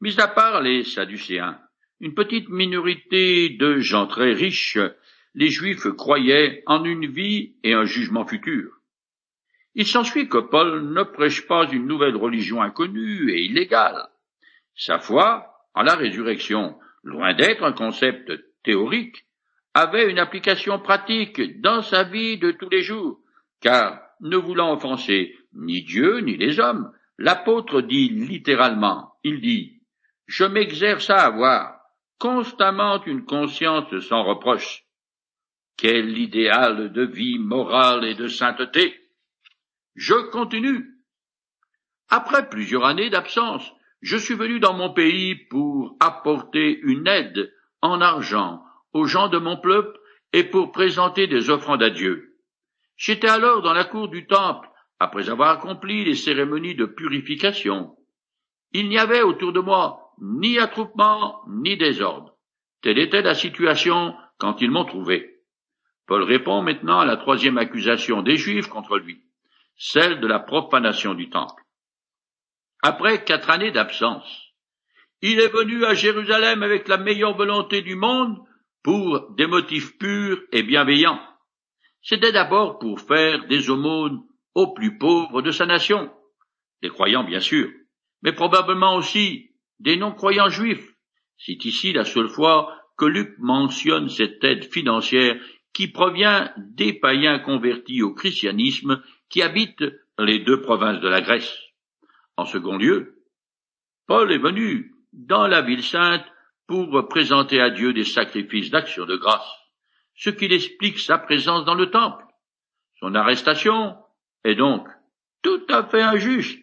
Mis 0.00 0.20
à 0.20 0.28
part 0.28 0.60
les 0.60 0.84
Sadducéens, 0.84 1.58
une 2.00 2.14
petite 2.14 2.48
minorité 2.48 3.50
de 3.50 3.78
gens 3.78 4.06
très 4.06 4.32
riches, 4.32 4.78
les 5.34 5.48
Juifs 5.48 5.88
croyaient 5.90 6.62
en 6.66 6.84
une 6.84 7.06
vie 7.06 7.54
et 7.62 7.74
un 7.74 7.84
jugement 7.84 8.26
futur. 8.26 8.80
Il 9.74 9.86
s'ensuit 9.86 10.28
que 10.28 10.38
Paul 10.38 10.92
ne 10.92 11.02
prêche 11.02 11.46
pas 11.46 11.66
une 11.70 11.86
nouvelle 11.86 12.16
religion 12.16 12.62
inconnue 12.62 13.32
et 13.32 13.44
illégale. 13.44 14.08
Sa 14.76 14.98
foi 14.98 15.54
en 15.74 15.82
la 15.82 15.96
résurrection, 15.96 16.78
loin 17.02 17.34
d'être 17.34 17.64
un 17.64 17.72
concept 17.72 18.32
théorique, 18.62 19.26
avait 19.74 20.08
une 20.08 20.20
application 20.20 20.78
pratique 20.78 21.60
dans 21.60 21.82
sa 21.82 22.04
vie 22.04 22.38
de 22.38 22.52
tous 22.52 22.68
les 22.68 22.82
jours, 22.82 23.18
car, 23.60 24.00
ne 24.20 24.36
voulant 24.36 24.72
offenser 24.72 25.36
ni 25.52 25.82
Dieu 25.82 26.18
ni 26.20 26.36
les 26.36 26.60
hommes, 26.60 26.92
l'apôtre 27.18 27.80
dit 27.80 28.08
littéralement, 28.08 29.14
il 29.24 29.40
dit, 29.40 29.73
Je 30.26 30.44
m'exerce 30.44 31.10
à 31.10 31.26
avoir 31.26 31.80
constamment 32.18 33.04
une 33.04 33.24
conscience 33.24 33.98
sans 34.00 34.24
reproche. 34.24 34.84
Quel 35.76 36.16
idéal 36.16 36.92
de 36.92 37.04
vie 37.04 37.38
morale 37.38 38.04
et 38.04 38.14
de 38.14 38.28
sainteté. 38.28 38.98
Je 39.94 40.14
continue. 40.30 40.94
Après 42.08 42.48
plusieurs 42.48 42.84
années 42.84 43.10
d'absence, 43.10 43.70
je 44.00 44.16
suis 44.16 44.34
venu 44.34 44.60
dans 44.60 44.74
mon 44.74 44.92
pays 44.92 45.34
pour 45.34 45.96
apporter 46.00 46.78
une 46.80 47.06
aide 47.08 47.52
en 47.82 48.00
argent 48.00 48.62
aux 48.92 49.06
gens 49.06 49.28
de 49.28 49.38
mon 49.38 49.56
peuple 49.56 49.98
et 50.32 50.44
pour 50.44 50.72
présenter 50.72 51.26
des 51.26 51.50
offrandes 51.50 51.82
à 51.82 51.90
Dieu. 51.90 52.38
J'étais 52.96 53.28
alors 53.28 53.62
dans 53.62 53.72
la 53.72 53.84
cour 53.84 54.08
du 54.08 54.26
temple, 54.26 54.68
après 55.00 55.28
avoir 55.28 55.50
accompli 55.50 56.04
les 56.04 56.14
cérémonies 56.14 56.74
de 56.74 56.86
purification. 56.86 57.96
Il 58.72 58.88
n'y 58.88 58.98
avait 58.98 59.22
autour 59.22 59.52
de 59.52 59.60
moi 59.60 60.03
ni 60.20 60.58
attroupement 60.58 61.42
ni 61.48 61.76
désordre. 61.76 62.36
Telle 62.82 62.98
était 62.98 63.22
la 63.22 63.34
situation 63.34 64.14
quand 64.38 64.60
ils 64.60 64.70
m'ont 64.70 64.84
trouvé. 64.84 65.40
Paul 66.06 66.22
répond 66.22 66.62
maintenant 66.62 67.00
à 67.00 67.06
la 67.06 67.16
troisième 67.16 67.58
accusation 67.58 68.22
des 68.22 68.36
Juifs 68.36 68.68
contre 68.68 68.98
lui, 68.98 69.22
celle 69.76 70.20
de 70.20 70.26
la 70.26 70.38
profanation 70.38 71.14
du 71.14 71.30
temple. 71.30 71.62
Après 72.82 73.24
quatre 73.24 73.48
années 73.48 73.72
d'absence, 73.72 74.52
il 75.22 75.40
est 75.40 75.48
venu 75.48 75.84
à 75.86 75.94
Jérusalem 75.94 76.62
avec 76.62 76.86
la 76.88 76.98
meilleure 76.98 77.34
volonté 77.34 77.80
du 77.80 77.96
monde 77.96 78.36
pour 78.82 79.30
des 79.30 79.46
motifs 79.46 79.96
purs 79.96 80.38
et 80.52 80.62
bienveillants. 80.62 81.20
C'était 82.02 82.32
d'abord 82.32 82.78
pour 82.78 83.00
faire 83.00 83.46
des 83.46 83.70
aumônes 83.70 84.20
aux 84.54 84.74
plus 84.74 84.98
pauvres 84.98 85.40
de 85.40 85.50
sa 85.50 85.64
nation, 85.64 86.12
des 86.82 86.90
croyants 86.90 87.24
bien 87.24 87.40
sûr, 87.40 87.70
mais 88.20 88.32
probablement 88.32 88.96
aussi 88.96 89.53
des 89.80 89.96
non-croyants 89.96 90.50
juifs. 90.50 90.94
C'est 91.38 91.64
ici 91.64 91.92
la 91.92 92.04
seule 92.04 92.28
fois 92.28 92.74
que 92.96 93.04
Luc 93.04 93.34
mentionne 93.38 94.08
cette 94.08 94.42
aide 94.44 94.64
financière 94.64 95.36
qui 95.72 95.88
provient 95.88 96.52
des 96.56 96.92
païens 96.92 97.40
convertis 97.40 98.02
au 98.02 98.14
christianisme 98.14 99.02
qui 99.28 99.42
habitent 99.42 99.84
les 100.18 100.38
deux 100.38 100.60
provinces 100.60 101.00
de 101.00 101.08
la 101.08 101.20
Grèce. 101.20 101.58
En 102.36 102.44
second 102.44 102.76
lieu, 102.76 103.24
Paul 104.06 104.32
est 104.32 104.38
venu 104.38 104.94
dans 105.12 105.46
la 105.46 105.62
ville 105.62 105.82
sainte 105.82 106.24
pour 106.66 107.08
présenter 107.08 107.60
à 107.60 107.70
Dieu 107.70 107.92
des 107.92 108.04
sacrifices 108.04 108.70
d'action 108.70 109.04
de 109.06 109.16
grâce, 109.16 109.48
ce 110.14 110.30
qui 110.30 110.46
explique 110.46 110.98
sa 110.98 111.18
présence 111.18 111.64
dans 111.64 111.74
le 111.74 111.90
temple. 111.90 112.24
Son 113.00 113.14
arrestation 113.14 113.96
est 114.44 114.54
donc 114.54 114.86
tout 115.42 115.62
à 115.68 115.84
fait 115.84 116.02
injuste. 116.02 116.58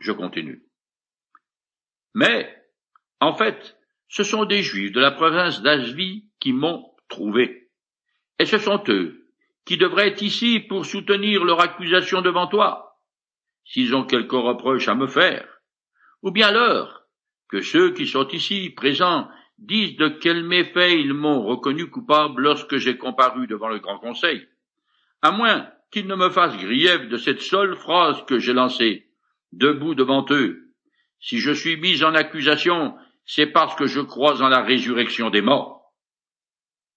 Je 0.00 0.12
continue. 0.12 0.62
Mais, 2.14 2.54
en 3.20 3.34
fait, 3.34 3.76
ce 4.08 4.22
sont 4.22 4.44
des 4.44 4.62
Juifs 4.62 4.92
de 4.92 5.00
la 5.00 5.10
province 5.10 5.62
d'Asvie 5.62 6.24
qui 6.40 6.52
m'ont 6.52 6.90
trouvé. 7.08 7.70
Et 8.38 8.46
ce 8.46 8.58
sont 8.58 8.82
eux 8.88 9.20
qui 9.64 9.76
devraient 9.76 10.08
être 10.08 10.22
ici 10.22 10.60
pour 10.60 10.86
soutenir 10.86 11.44
leur 11.44 11.60
accusation 11.60 12.22
devant 12.22 12.46
toi, 12.46 12.98
s'ils 13.64 13.94
ont 13.94 14.04
quelque 14.04 14.36
reproche 14.36 14.88
à 14.88 14.94
me 14.94 15.06
faire, 15.06 15.46
ou 16.22 16.30
bien 16.30 16.50
leur, 16.50 17.06
que 17.48 17.60
ceux 17.60 17.92
qui 17.92 18.06
sont 18.06 18.26
ici 18.28 18.70
présents 18.70 19.28
disent 19.58 19.96
de 19.96 20.08
quel 20.08 20.44
méfait 20.44 20.98
ils 21.00 21.12
m'ont 21.12 21.42
reconnu 21.42 21.88
coupable 21.88 22.42
lorsque 22.42 22.78
j'ai 22.78 22.96
comparu 22.96 23.46
devant 23.46 23.68
le 23.68 23.78
grand 23.78 23.98
conseil, 23.98 24.48
à 25.22 25.30
moins 25.30 25.70
qu'ils 25.90 26.06
ne 26.06 26.14
me 26.14 26.30
fassent 26.30 26.56
grief 26.56 27.08
de 27.08 27.16
cette 27.16 27.42
seule 27.42 27.76
phrase 27.76 28.24
que 28.24 28.38
j'ai 28.38 28.54
lancée, 28.54 29.06
debout 29.52 29.94
devant 29.94 30.24
eux. 30.30 30.69
Si 31.20 31.38
je 31.38 31.52
suis 31.52 31.76
mis 31.76 32.02
en 32.02 32.14
accusation, 32.14 32.96
c'est 33.24 33.46
parce 33.46 33.74
que 33.76 33.86
je 33.86 34.00
crois 34.00 34.42
en 34.42 34.48
la 34.48 34.62
résurrection 34.62 35.30
des 35.30 35.42
morts. 35.42 35.92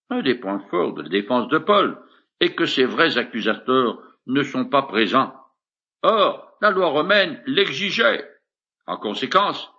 Un 0.09 0.21
des 0.21 0.35
points 0.35 0.63
forts 0.69 0.93
de 0.93 1.03
la 1.03 1.09
défense 1.09 1.47
de 1.49 1.57
Paul 1.57 1.97
est 2.39 2.55
que 2.55 2.65
ces 2.65 2.85
vrais 2.85 3.17
accusateurs 3.17 4.01
ne 4.27 4.43
sont 4.43 4.65
pas 4.65 4.83
présents. 4.83 5.33
Or, 6.01 6.57
la 6.61 6.71
loi 6.71 6.87
romaine 6.87 7.41
l'exigeait. 7.45 8.25
En 8.87 8.97
conséquence, 8.97 9.69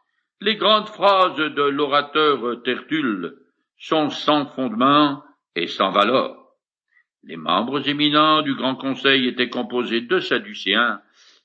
les 0.40 0.56
grandes 0.56 0.88
phrases 0.88 1.36
de 1.36 1.62
l'orateur 1.62 2.62
Tertulle 2.62 3.36
sont 3.78 4.10
sans 4.10 4.46
fondement 4.46 5.22
et 5.56 5.66
sans 5.66 5.90
valeur. 5.90 6.36
Les 7.22 7.36
membres 7.36 7.88
éminents 7.88 8.42
du 8.42 8.54
Grand 8.54 8.76
Conseil 8.76 9.26
étaient 9.26 9.48
composés 9.48 10.02
de 10.02 10.20
Sadducéens 10.20 11.00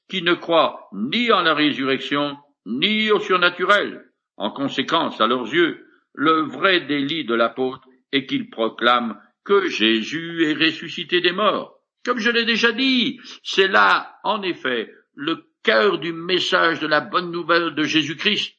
qui 0.10 0.22
ne 0.22 0.34
croient 0.34 0.90
ni 0.94 1.32
en 1.32 1.42
la 1.42 1.54
résurrection 1.54 2.38
ni 2.70 3.12
au 3.12 3.20
surnaturel. 3.20 4.06
En 4.38 4.52
conséquence, 4.52 5.20
à 5.20 5.28
leurs 5.28 5.54
yeux, 5.54 5.86
le 6.14 6.44
vrai 6.44 6.82
délit 6.82 7.26
de 7.26 7.34
l'apôtre 7.34 7.88
est 8.12 8.26
qu'il 8.26 8.50
proclame 8.50 9.20
que 9.44 9.68
Jésus 9.68 10.46
est 10.46 10.54
ressuscité 10.54 11.22
des 11.22 11.32
morts. 11.32 11.76
Comme 12.06 12.20
je 12.20 12.30
l'ai 12.30 12.46
déjà 12.46 12.72
dit, 12.72 13.20
c'est 13.44 13.68
là, 13.68 14.16
en 14.24 14.42
effet, 14.44 14.94
le 15.16 15.46
cœur 15.64 16.00
du 16.00 16.14
message 16.14 16.80
de 16.80 16.88
la 16.88 17.02
bonne 17.02 17.32
nouvelle 17.32 17.76
de 17.76 17.84
Jésus-Christ. 17.84 18.56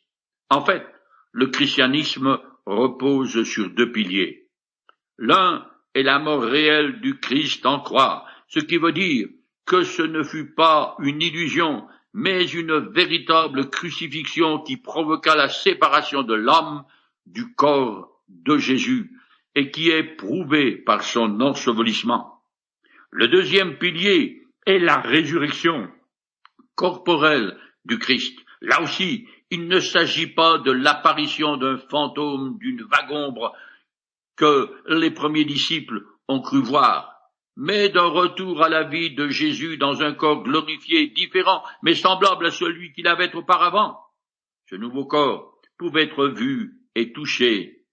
En 0.51 0.65
fait, 0.65 0.87
le 1.33 1.47
christianisme 1.47 2.39
repose 2.67 3.45
sur 3.45 3.71
deux 3.71 3.93
piliers. 3.93 4.49
L'un 5.19 5.67
est 5.95 6.03
la 6.03 6.19
mort 6.19 6.43
réelle 6.43 7.01
du 7.01 7.19
Christ 7.19 7.65
en 7.67 7.81
croix, 7.81 8.27
ce 8.49 8.61
qui 8.61 8.77
veut 8.77 8.93
dire 8.93 9.29
que 9.67 9.83
ce 9.83 10.03
ne 10.03 10.23
fut 10.23 10.55
pas 10.55 10.97
une 11.01 11.23
illusion, 11.23 11.87
mais 12.13 12.45
une 12.47 12.79
véritable 12.79 13.71
crucifixion 13.71 14.61
qui 14.61 14.77
provoqua 14.77 15.37
la 15.37 15.49
séparation 15.49 16.23
de 16.23 16.35
l'homme 16.35 16.85
du 17.27 17.55
corps 17.55 18.21
de 18.29 18.59
Jésus 18.59 19.13
et 19.55 19.71
qui 19.71 19.91
est 19.91 20.17
prouvée 20.17 20.73
par 20.73 21.03
son 21.03 21.41
ensevelissement. 21.41 22.43
Le 23.11 23.29
deuxième 23.29 23.79
pilier 23.79 24.47
est 24.67 24.79
la 24.79 25.01
résurrection 25.01 25.89
corporelle 26.75 27.59
du 27.85 27.99
Christ. 27.99 28.39
Là 28.61 28.81
aussi, 28.83 29.27
il 29.51 29.67
ne 29.67 29.81
s'agit 29.81 30.29
pas 30.29 30.59
de 30.59 30.71
l'apparition 30.71 31.57
d'un 31.57 31.77
fantôme, 31.77 32.59
d'une 32.59 32.83
vague 32.85 33.11
ombre 33.11 33.55
que 34.37 34.71
les 34.87 35.11
premiers 35.11 35.45
disciples 35.45 36.05
ont 36.29 36.41
cru 36.41 36.63
voir, 36.63 37.10
mais 37.63 37.91
d'un 37.91 38.07
retour 38.07 38.63
à 38.63 38.71
la 38.71 38.85
vie 38.85 39.11
de 39.15 39.29
Jésus 39.29 39.77
dans 39.77 40.01
un 40.01 40.15
corps 40.15 40.43
glorifié, 40.43 41.09
différent, 41.09 41.63
mais 41.83 41.95
semblable 41.95 42.47
à 42.47 42.51
celui 42.51 42.95
qu'il 42.95 43.07
avait 43.07 43.35
auparavant. 43.35 44.01
Ce 44.71 44.77
nouveau 44.77 45.05
corps 45.05 45.61
pouvait 45.77 46.05
être 46.05 46.27
vu 46.29 46.81
et 46.95 47.13
touché, 47.13 47.85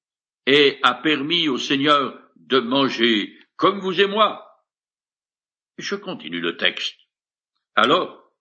et 0.45 0.79
a 0.83 0.93
permis 0.93 1.49
au 1.49 1.57
Seigneur 1.57 2.17
de 2.37 2.59
manger 2.59 3.37
comme 3.57 3.81
vous 3.81 3.99
et 3.99 4.07
moi. 4.07 4.63
Je 5.77 5.95
continue 5.95 6.39
le 6.39 6.55
texte. 6.55 6.95
Alors, 7.75 8.31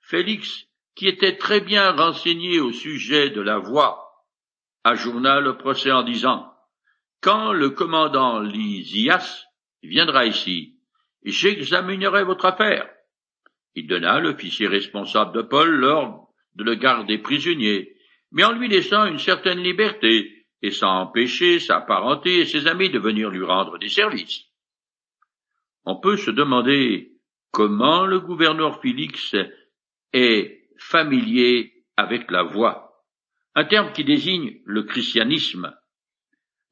Félix 0.00 0.66
qui 0.96 1.06
était 1.06 1.36
très 1.36 1.60
bien 1.60 1.92
renseigné 1.92 2.58
au 2.58 2.72
sujet 2.72 3.30
de 3.30 3.40
la 3.40 3.58
voix, 3.58 4.26
ajourna 4.82 5.38
le 5.38 5.56
procès 5.56 5.92
en 5.92 6.02
disant 6.02 6.52
Quand 7.20 7.52
le 7.52 7.70
commandant 7.70 8.40
Lysias 8.40 9.46
viendra 9.88 10.26
ici, 10.26 10.78
j'examinerai 11.24 12.24
votre 12.24 12.46
affaire. 12.46 12.88
Il 13.74 13.86
donna 13.86 14.20
l'officier 14.20 14.66
responsable 14.66 15.34
de 15.34 15.42
Paul 15.42 15.70
l'ordre 15.70 16.28
de 16.54 16.64
le 16.64 16.74
garder 16.74 17.18
prisonnier, 17.18 17.94
mais 18.32 18.44
en 18.44 18.52
lui 18.52 18.68
laissant 18.68 19.06
une 19.06 19.18
certaine 19.18 19.62
liberté, 19.62 20.46
et 20.62 20.70
sans 20.70 21.02
empêcher 21.02 21.58
sa 21.58 21.80
parenté 21.80 22.40
et 22.40 22.44
ses 22.44 22.66
amis 22.66 22.90
de 22.90 22.98
venir 22.98 23.30
lui 23.30 23.44
rendre 23.44 23.78
des 23.78 23.88
services. 23.88 24.44
On 25.84 25.96
peut 25.96 26.16
se 26.16 26.30
demander 26.30 27.12
comment 27.50 28.04
le 28.04 28.20
gouverneur 28.20 28.80
Félix 28.82 29.34
est 30.12 30.68
familier 30.78 31.84
avec 31.96 32.30
la 32.30 32.42
voix, 32.42 33.04
un 33.54 33.64
terme 33.64 33.92
qui 33.92 34.04
désigne 34.04 34.60
le 34.64 34.82
christianisme. 34.82 35.74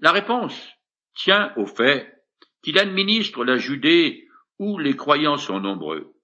La 0.00 0.12
réponse 0.12 0.70
tient 1.14 1.52
au 1.56 1.66
fait 1.66 2.17
qu'il 2.62 2.78
administre 2.78 3.44
la 3.44 3.56
Judée 3.56 4.26
où 4.58 4.78
les 4.78 4.96
croyants 4.96 5.38
sont 5.38 5.60
nombreux. 5.60 6.14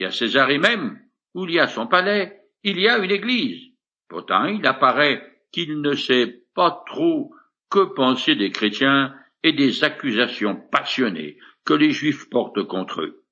Et 0.00 0.04
à 0.04 0.10
Césarée 0.10 0.58
même, 0.58 1.00
où 1.34 1.44
il 1.44 1.52
y 1.52 1.60
a 1.60 1.66
son 1.66 1.86
palais, 1.86 2.40
il 2.62 2.78
y 2.78 2.88
a 2.88 2.98
une 2.98 3.10
église. 3.10 3.72
Pourtant, 4.08 4.44
il 4.44 4.66
apparaît 4.66 5.22
qu'il 5.52 5.80
ne 5.80 5.94
sait 5.94 6.42
pas 6.54 6.82
trop 6.86 7.34
que 7.70 7.84
penser 7.94 8.34
des 8.34 8.50
chrétiens 8.50 9.14
et 9.42 9.52
des 9.52 9.84
accusations 9.84 10.56
passionnées 10.56 11.38
que 11.64 11.74
les 11.74 11.90
juifs 11.90 12.28
portent 12.28 12.64
contre 12.64 13.02
eux. 13.02 13.24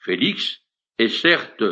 Félix 0.00 0.62
est 0.98 1.08
certes 1.08 1.64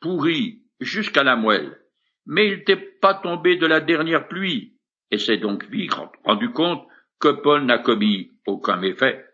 pourri 0.00 0.62
jusqu'à 0.80 1.22
la 1.22 1.36
moelle, 1.36 1.78
mais 2.26 2.48
il 2.48 2.58
n'était 2.58 2.76
pas 2.76 3.14
tombé 3.14 3.56
de 3.56 3.66
la 3.66 3.80
dernière 3.80 4.28
pluie, 4.28 4.76
et 5.10 5.18
s'est 5.18 5.36
donc 5.36 5.64
vite 5.66 5.92
rendu 6.24 6.50
compte 6.50 6.86
que 7.20 7.28
Paul 7.28 7.64
n'a 7.64 7.78
commis 7.78 8.32
aucun 8.46 8.76
méfait. 8.76 9.24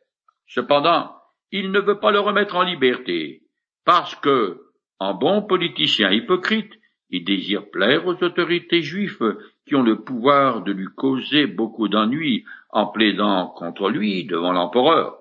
Cependant, 0.51 1.15
il 1.53 1.71
ne 1.71 1.79
veut 1.79 2.01
pas 2.01 2.11
le 2.11 2.19
remettre 2.19 2.57
en 2.57 2.63
liberté, 2.63 3.43
parce 3.85 4.17
que, 4.17 4.61
en 4.99 5.15
bon 5.15 5.43
politicien 5.43 6.11
hypocrite, 6.11 6.73
il 7.09 7.25
désire 7.25 7.71
plaire 7.71 8.07
aux 8.07 8.23
autorités 8.23 8.83
juives 8.83 9.37
qui 9.67 9.77
ont 9.77 9.83
le 9.83 10.03
pouvoir 10.03 10.63
de 10.63 10.73
lui 10.73 10.89
causer 10.97 11.47
beaucoup 11.47 11.89
d'ennuis 11.89 12.45
en 12.71 12.87
plaidant 12.87 13.49
contre 13.49 13.91
lui 13.91 14.25
devant 14.25 14.53
l'empereur. 14.53 15.19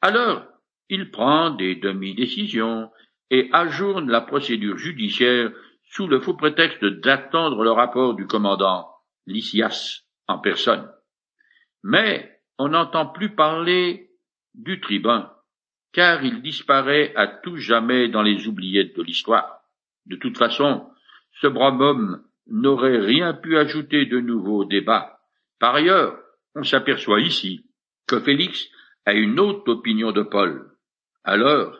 Alors, 0.00 0.44
il 0.88 1.10
prend 1.10 1.50
des 1.50 1.76
demi-décisions 1.76 2.90
et 3.30 3.48
ajourne 3.52 4.10
la 4.10 4.20
procédure 4.20 4.78
judiciaire 4.78 5.50
sous 5.84 6.06
le 6.06 6.20
faux 6.20 6.34
prétexte 6.34 6.84
d'attendre 6.84 7.64
le 7.64 7.70
rapport 7.70 8.14
du 8.14 8.26
commandant 8.26 8.88
Lysias 9.26 10.02
en 10.28 10.38
personne. 10.38 10.88
Mais 11.82 12.30
on 12.58 12.68
n'entend 12.68 13.06
plus 13.06 13.34
parler 13.34 14.11
du 14.54 14.80
tribun, 14.80 15.30
car 15.92 16.24
il 16.24 16.42
disparaît 16.42 17.12
à 17.16 17.26
tout 17.26 17.56
jamais 17.56 18.08
dans 18.08 18.22
les 18.22 18.46
oubliettes 18.46 18.96
de 18.96 19.02
l'histoire. 19.02 19.60
De 20.06 20.16
toute 20.16 20.38
façon, 20.38 20.88
ce 21.40 21.46
brave 21.46 21.80
homme 21.80 22.24
n'aurait 22.46 22.98
rien 22.98 23.34
pu 23.34 23.56
ajouter 23.56 24.06
de 24.06 24.20
nouveau 24.20 24.62
au 24.62 24.64
débat. 24.64 25.20
Par 25.58 25.74
ailleurs, 25.74 26.18
on 26.54 26.64
s'aperçoit 26.64 27.20
ici 27.20 27.66
que 28.06 28.20
Félix 28.20 28.68
a 29.06 29.14
une 29.14 29.40
autre 29.40 29.70
opinion 29.70 30.12
de 30.12 30.22
Paul. 30.22 30.70
Alors, 31.24 31.78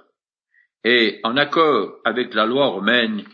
et 0.85 1.21
en 1.23 1.37
accord 1.37 1.99
avec 2.05 2.35
la 2.35 2.47
loi 2.47 2.67
romaine, 2.67 3.25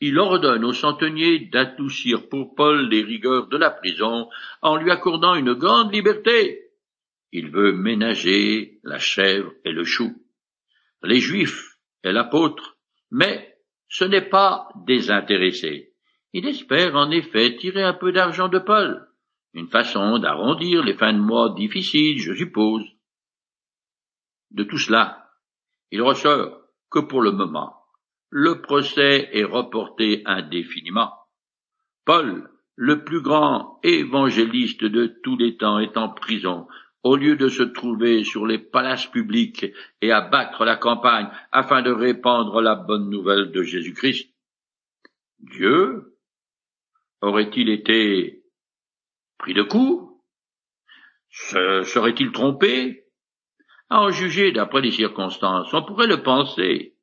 il 0.00 0.18
ordonne 0.18 0.64
au 0.64 0.72
centenier 0.72 1.40
d'adoucir 1.40 2.28
pour 2.28 2.54
Paul 2.54 2.88
les 2.88 3.02
rigueurs 3.02 3.48
de 3.48 3.56
la 3.56 3.70
prison 3.70 4.28
en 4.62 4.76
lui 4.76 4.90
accordant 4.90 5.34
une 5.34 5.54
grande 5.54 5.92
liberté. 5.92 6.67
Il 7.32 7.50
veut 7.50 7.72
ménager 7.72 8.78
la 8.82 8.98
chèvre 8.98 9.52
et 9.64 9.72
le 9.72 9.84
chou. 9.84 10.24
Les 11.02 11.20
Juifs 11.20 11.78
et 12.04 12.12
l'apôtre, 12.12 12.78
mais 13.10 13.56
ce 13.88 14.04
n'est 14.04 14.28
pas 14.28 14.68
désintéressé. 14.86 15.94
Il 16.32 16.46
espère 16.46 16.94
en 16.94 17.10
effet 17.10 17.56
tirer 17.56 17.82
un 17.82 17.94
peu 17.94 18.12
d'argent 18.12 18.48
de 18.48 18.58
Paul. 18.58 19.08
Une 19.54 19.68
façon 19.68 20.18
d'arrondir 20.18 20.84
les 20.84 20.94
fins 20.94 21.12
de 21.12 21.18
mois 21.18 21.54
difficiles, 21.54 22.18
je 22.18 22.34
suppose. 22.34 22.84
De 24.50 24.64
tout 24.64 24.78
cela, 24.78 25.30
il 25.90 26.02
ressort 26.02 26.60
que 26.90 27.00
pour 27.00 27.22
le 27.22 27.32
moment, 27.32 27.74
le 28.30 28.60
procès 28.60 29.30
est 29.32 29.44
reporté 29.44 30.22
indéfiniment. 30.26 31.12
Paul, 32.04 32.50
le 32.76 33.04
plus 33.04 33.22
grand 33.22 33.80
évangéliste 33.82 34.84
de 34.84 35.06
tous 35.22 35.36
les 35.36 35.56
temps, 35.56 35.78
est 35.78 35.96
en 35.96 36.10
prison, 36.10 36.66
au 37.08 37.16
lieu 37.16 37.36
de 37.36 37.48
se 37.48 37.62
trouver 37.62 38.22
sur 38.22 38.46
les 38.46 38.58
palaces 38.58 39.06
publics 39.06 39.64
et 40.02 40.12
à 40.12 40.20
battre 40.20 40.66
la 40.66 40.76
campagne 40.76 41.30
afin 41.52 41.80
de 41.80 41.90
répandre 41.90 42.60
la 42.60 42.74
bonne 42.74 43.08
nouvelle 43.08 43.50
de 43.50 43.62
Jésus-Christ. 43.62 44.28
Dieu 45.38 46.18
aurait-il 47.22 47.70
été 47.70 48.42
pris 49.38 49.54
de 49.54 49.62
coup 49.62 50.20
Se 51.30 51.82
serait-il 51.84 52.30
trompé? 52.30 53.04
À 53.88 54.02
en 54.02 54.10
juger 54.10 54.52
d'après 54.52 54.82
les 54.82 54.90
circonstances, 54.90 55.72
on 55.72 55.82
pourrait 55.82 56.06
le 56.08 56.22
penser, 56.22 56.94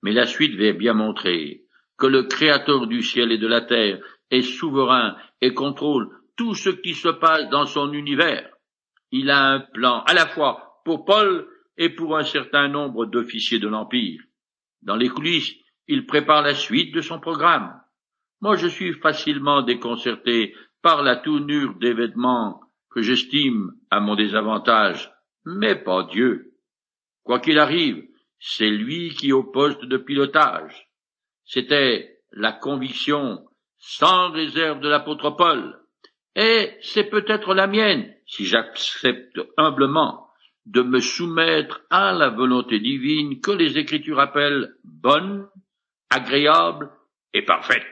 mais 0.00 0.12
la 0.12 0.24
suite 0.24 0.54
va 0.54 0.72
bien 0.72 0.94
montrer 0.94 1.64
que 1.98 2.06
le 2.06 2.22
Créateur 2.22 2.86
du 2.86 3.02
ciel 3.02 3.30
et 3.30 3.38
de 3.38 3.46
la 3.46 3.60
terre 3.60 4.02
est 4.30 4.40
souverain 4.40 5.14
et 5.42 5.52
contrôle 5.52 6.08
tout 6.36 6.54
ce 6.54 6.70
qui 6.70 6.94
se 6.94 7.08
passe 7.08 7.50
dans 7.50 7.66
son 7.66 7.92
univers. 7.92 8.51
Il 9.12 9.30
a 9.30 9.44
un 9.52 9.60
plan 9.60 10.02
à 10.02 10.14
la 10.14 10.26
fois 10.26 10.80
pour 10.84 11.04
Paul 11.04 11.46
et 11.76 11.90
pour 11.90 12.16
un 12.16 12.24
certain 12.24 12.68
nombre 12.68 13.06
d'officiers 13.06 13.58
de 13.58 13.68
l'Empire. 13.68 14.20
Dans 14.82 14.96
les 14.96 15.08
coulisses, 15.08 15.54
il 15.86 16.06
prépare 16.06 16.42
la 16.42 16.54
suite 16.54 16.94
de 16.94 17.00
son 17.00 17.20
programme. 17.20 17.78
Moi, 18.40 18.56
je 18.56 18.66
suis 18.66 18.94
facilement 18.94 19.62
déconcerté 19.62 20.54
par 20.82 21.02
la 21.02 21.16
tournure 21.16 21.74
des 21.78 21.92
vêtements 21.92 22.60
que 22.90 23.02
j'estime 23.02 23.72
à 23.90 24.00
mon 24.00 24.16
désavantage, 24.16 25.12
mais 25.44 25.76
pas 25.76 26.04
Dieu. 26.04 26.54
Quoi 27.22 27.38
qu'il 27.38 27.58
arrive, 27.58 28.04
c'est 28.38 28.70
lui 28.70 29.10
qui 29.10 29.28
est 29.28 29.32
au 29.32 29.44
poste 29.44 29.84
de 29.84 29.96
pilotage. 29.96 30.88
C'était 31.44 32.18
la 32.32 32.52
conviction 32.52 33.44
sans 33.78 34.30
réserve 34.30 34.80
de 34.80 34.88
l'apôtre 34.88 35.30
Paul. 35.30 35.78
Et 36.34 36.76
c'est 36.80 37.10
peut-être 37.10 37.54
la 37.54 37.66
mienne, 37.66 38.12
si 38.32 38.46
j'accepte 38.46 39.38
humblement 39.58 40.26
de 40.64 40.80
me 40.80 41.00
soumettre 41.00 41.82
à 41.90 42.12
la 42.12 42.30
volonté 42.30 42.80
divine 42.80 43.40
que 43.42 43.50
les 43.50 43.76
Écritures 43.76 44.20
appellent 44.20 44.74
bonne, 44.84 45.46
agréable 46.08 46.90
et 47.34 47.42
parfaite. 47.42 47.84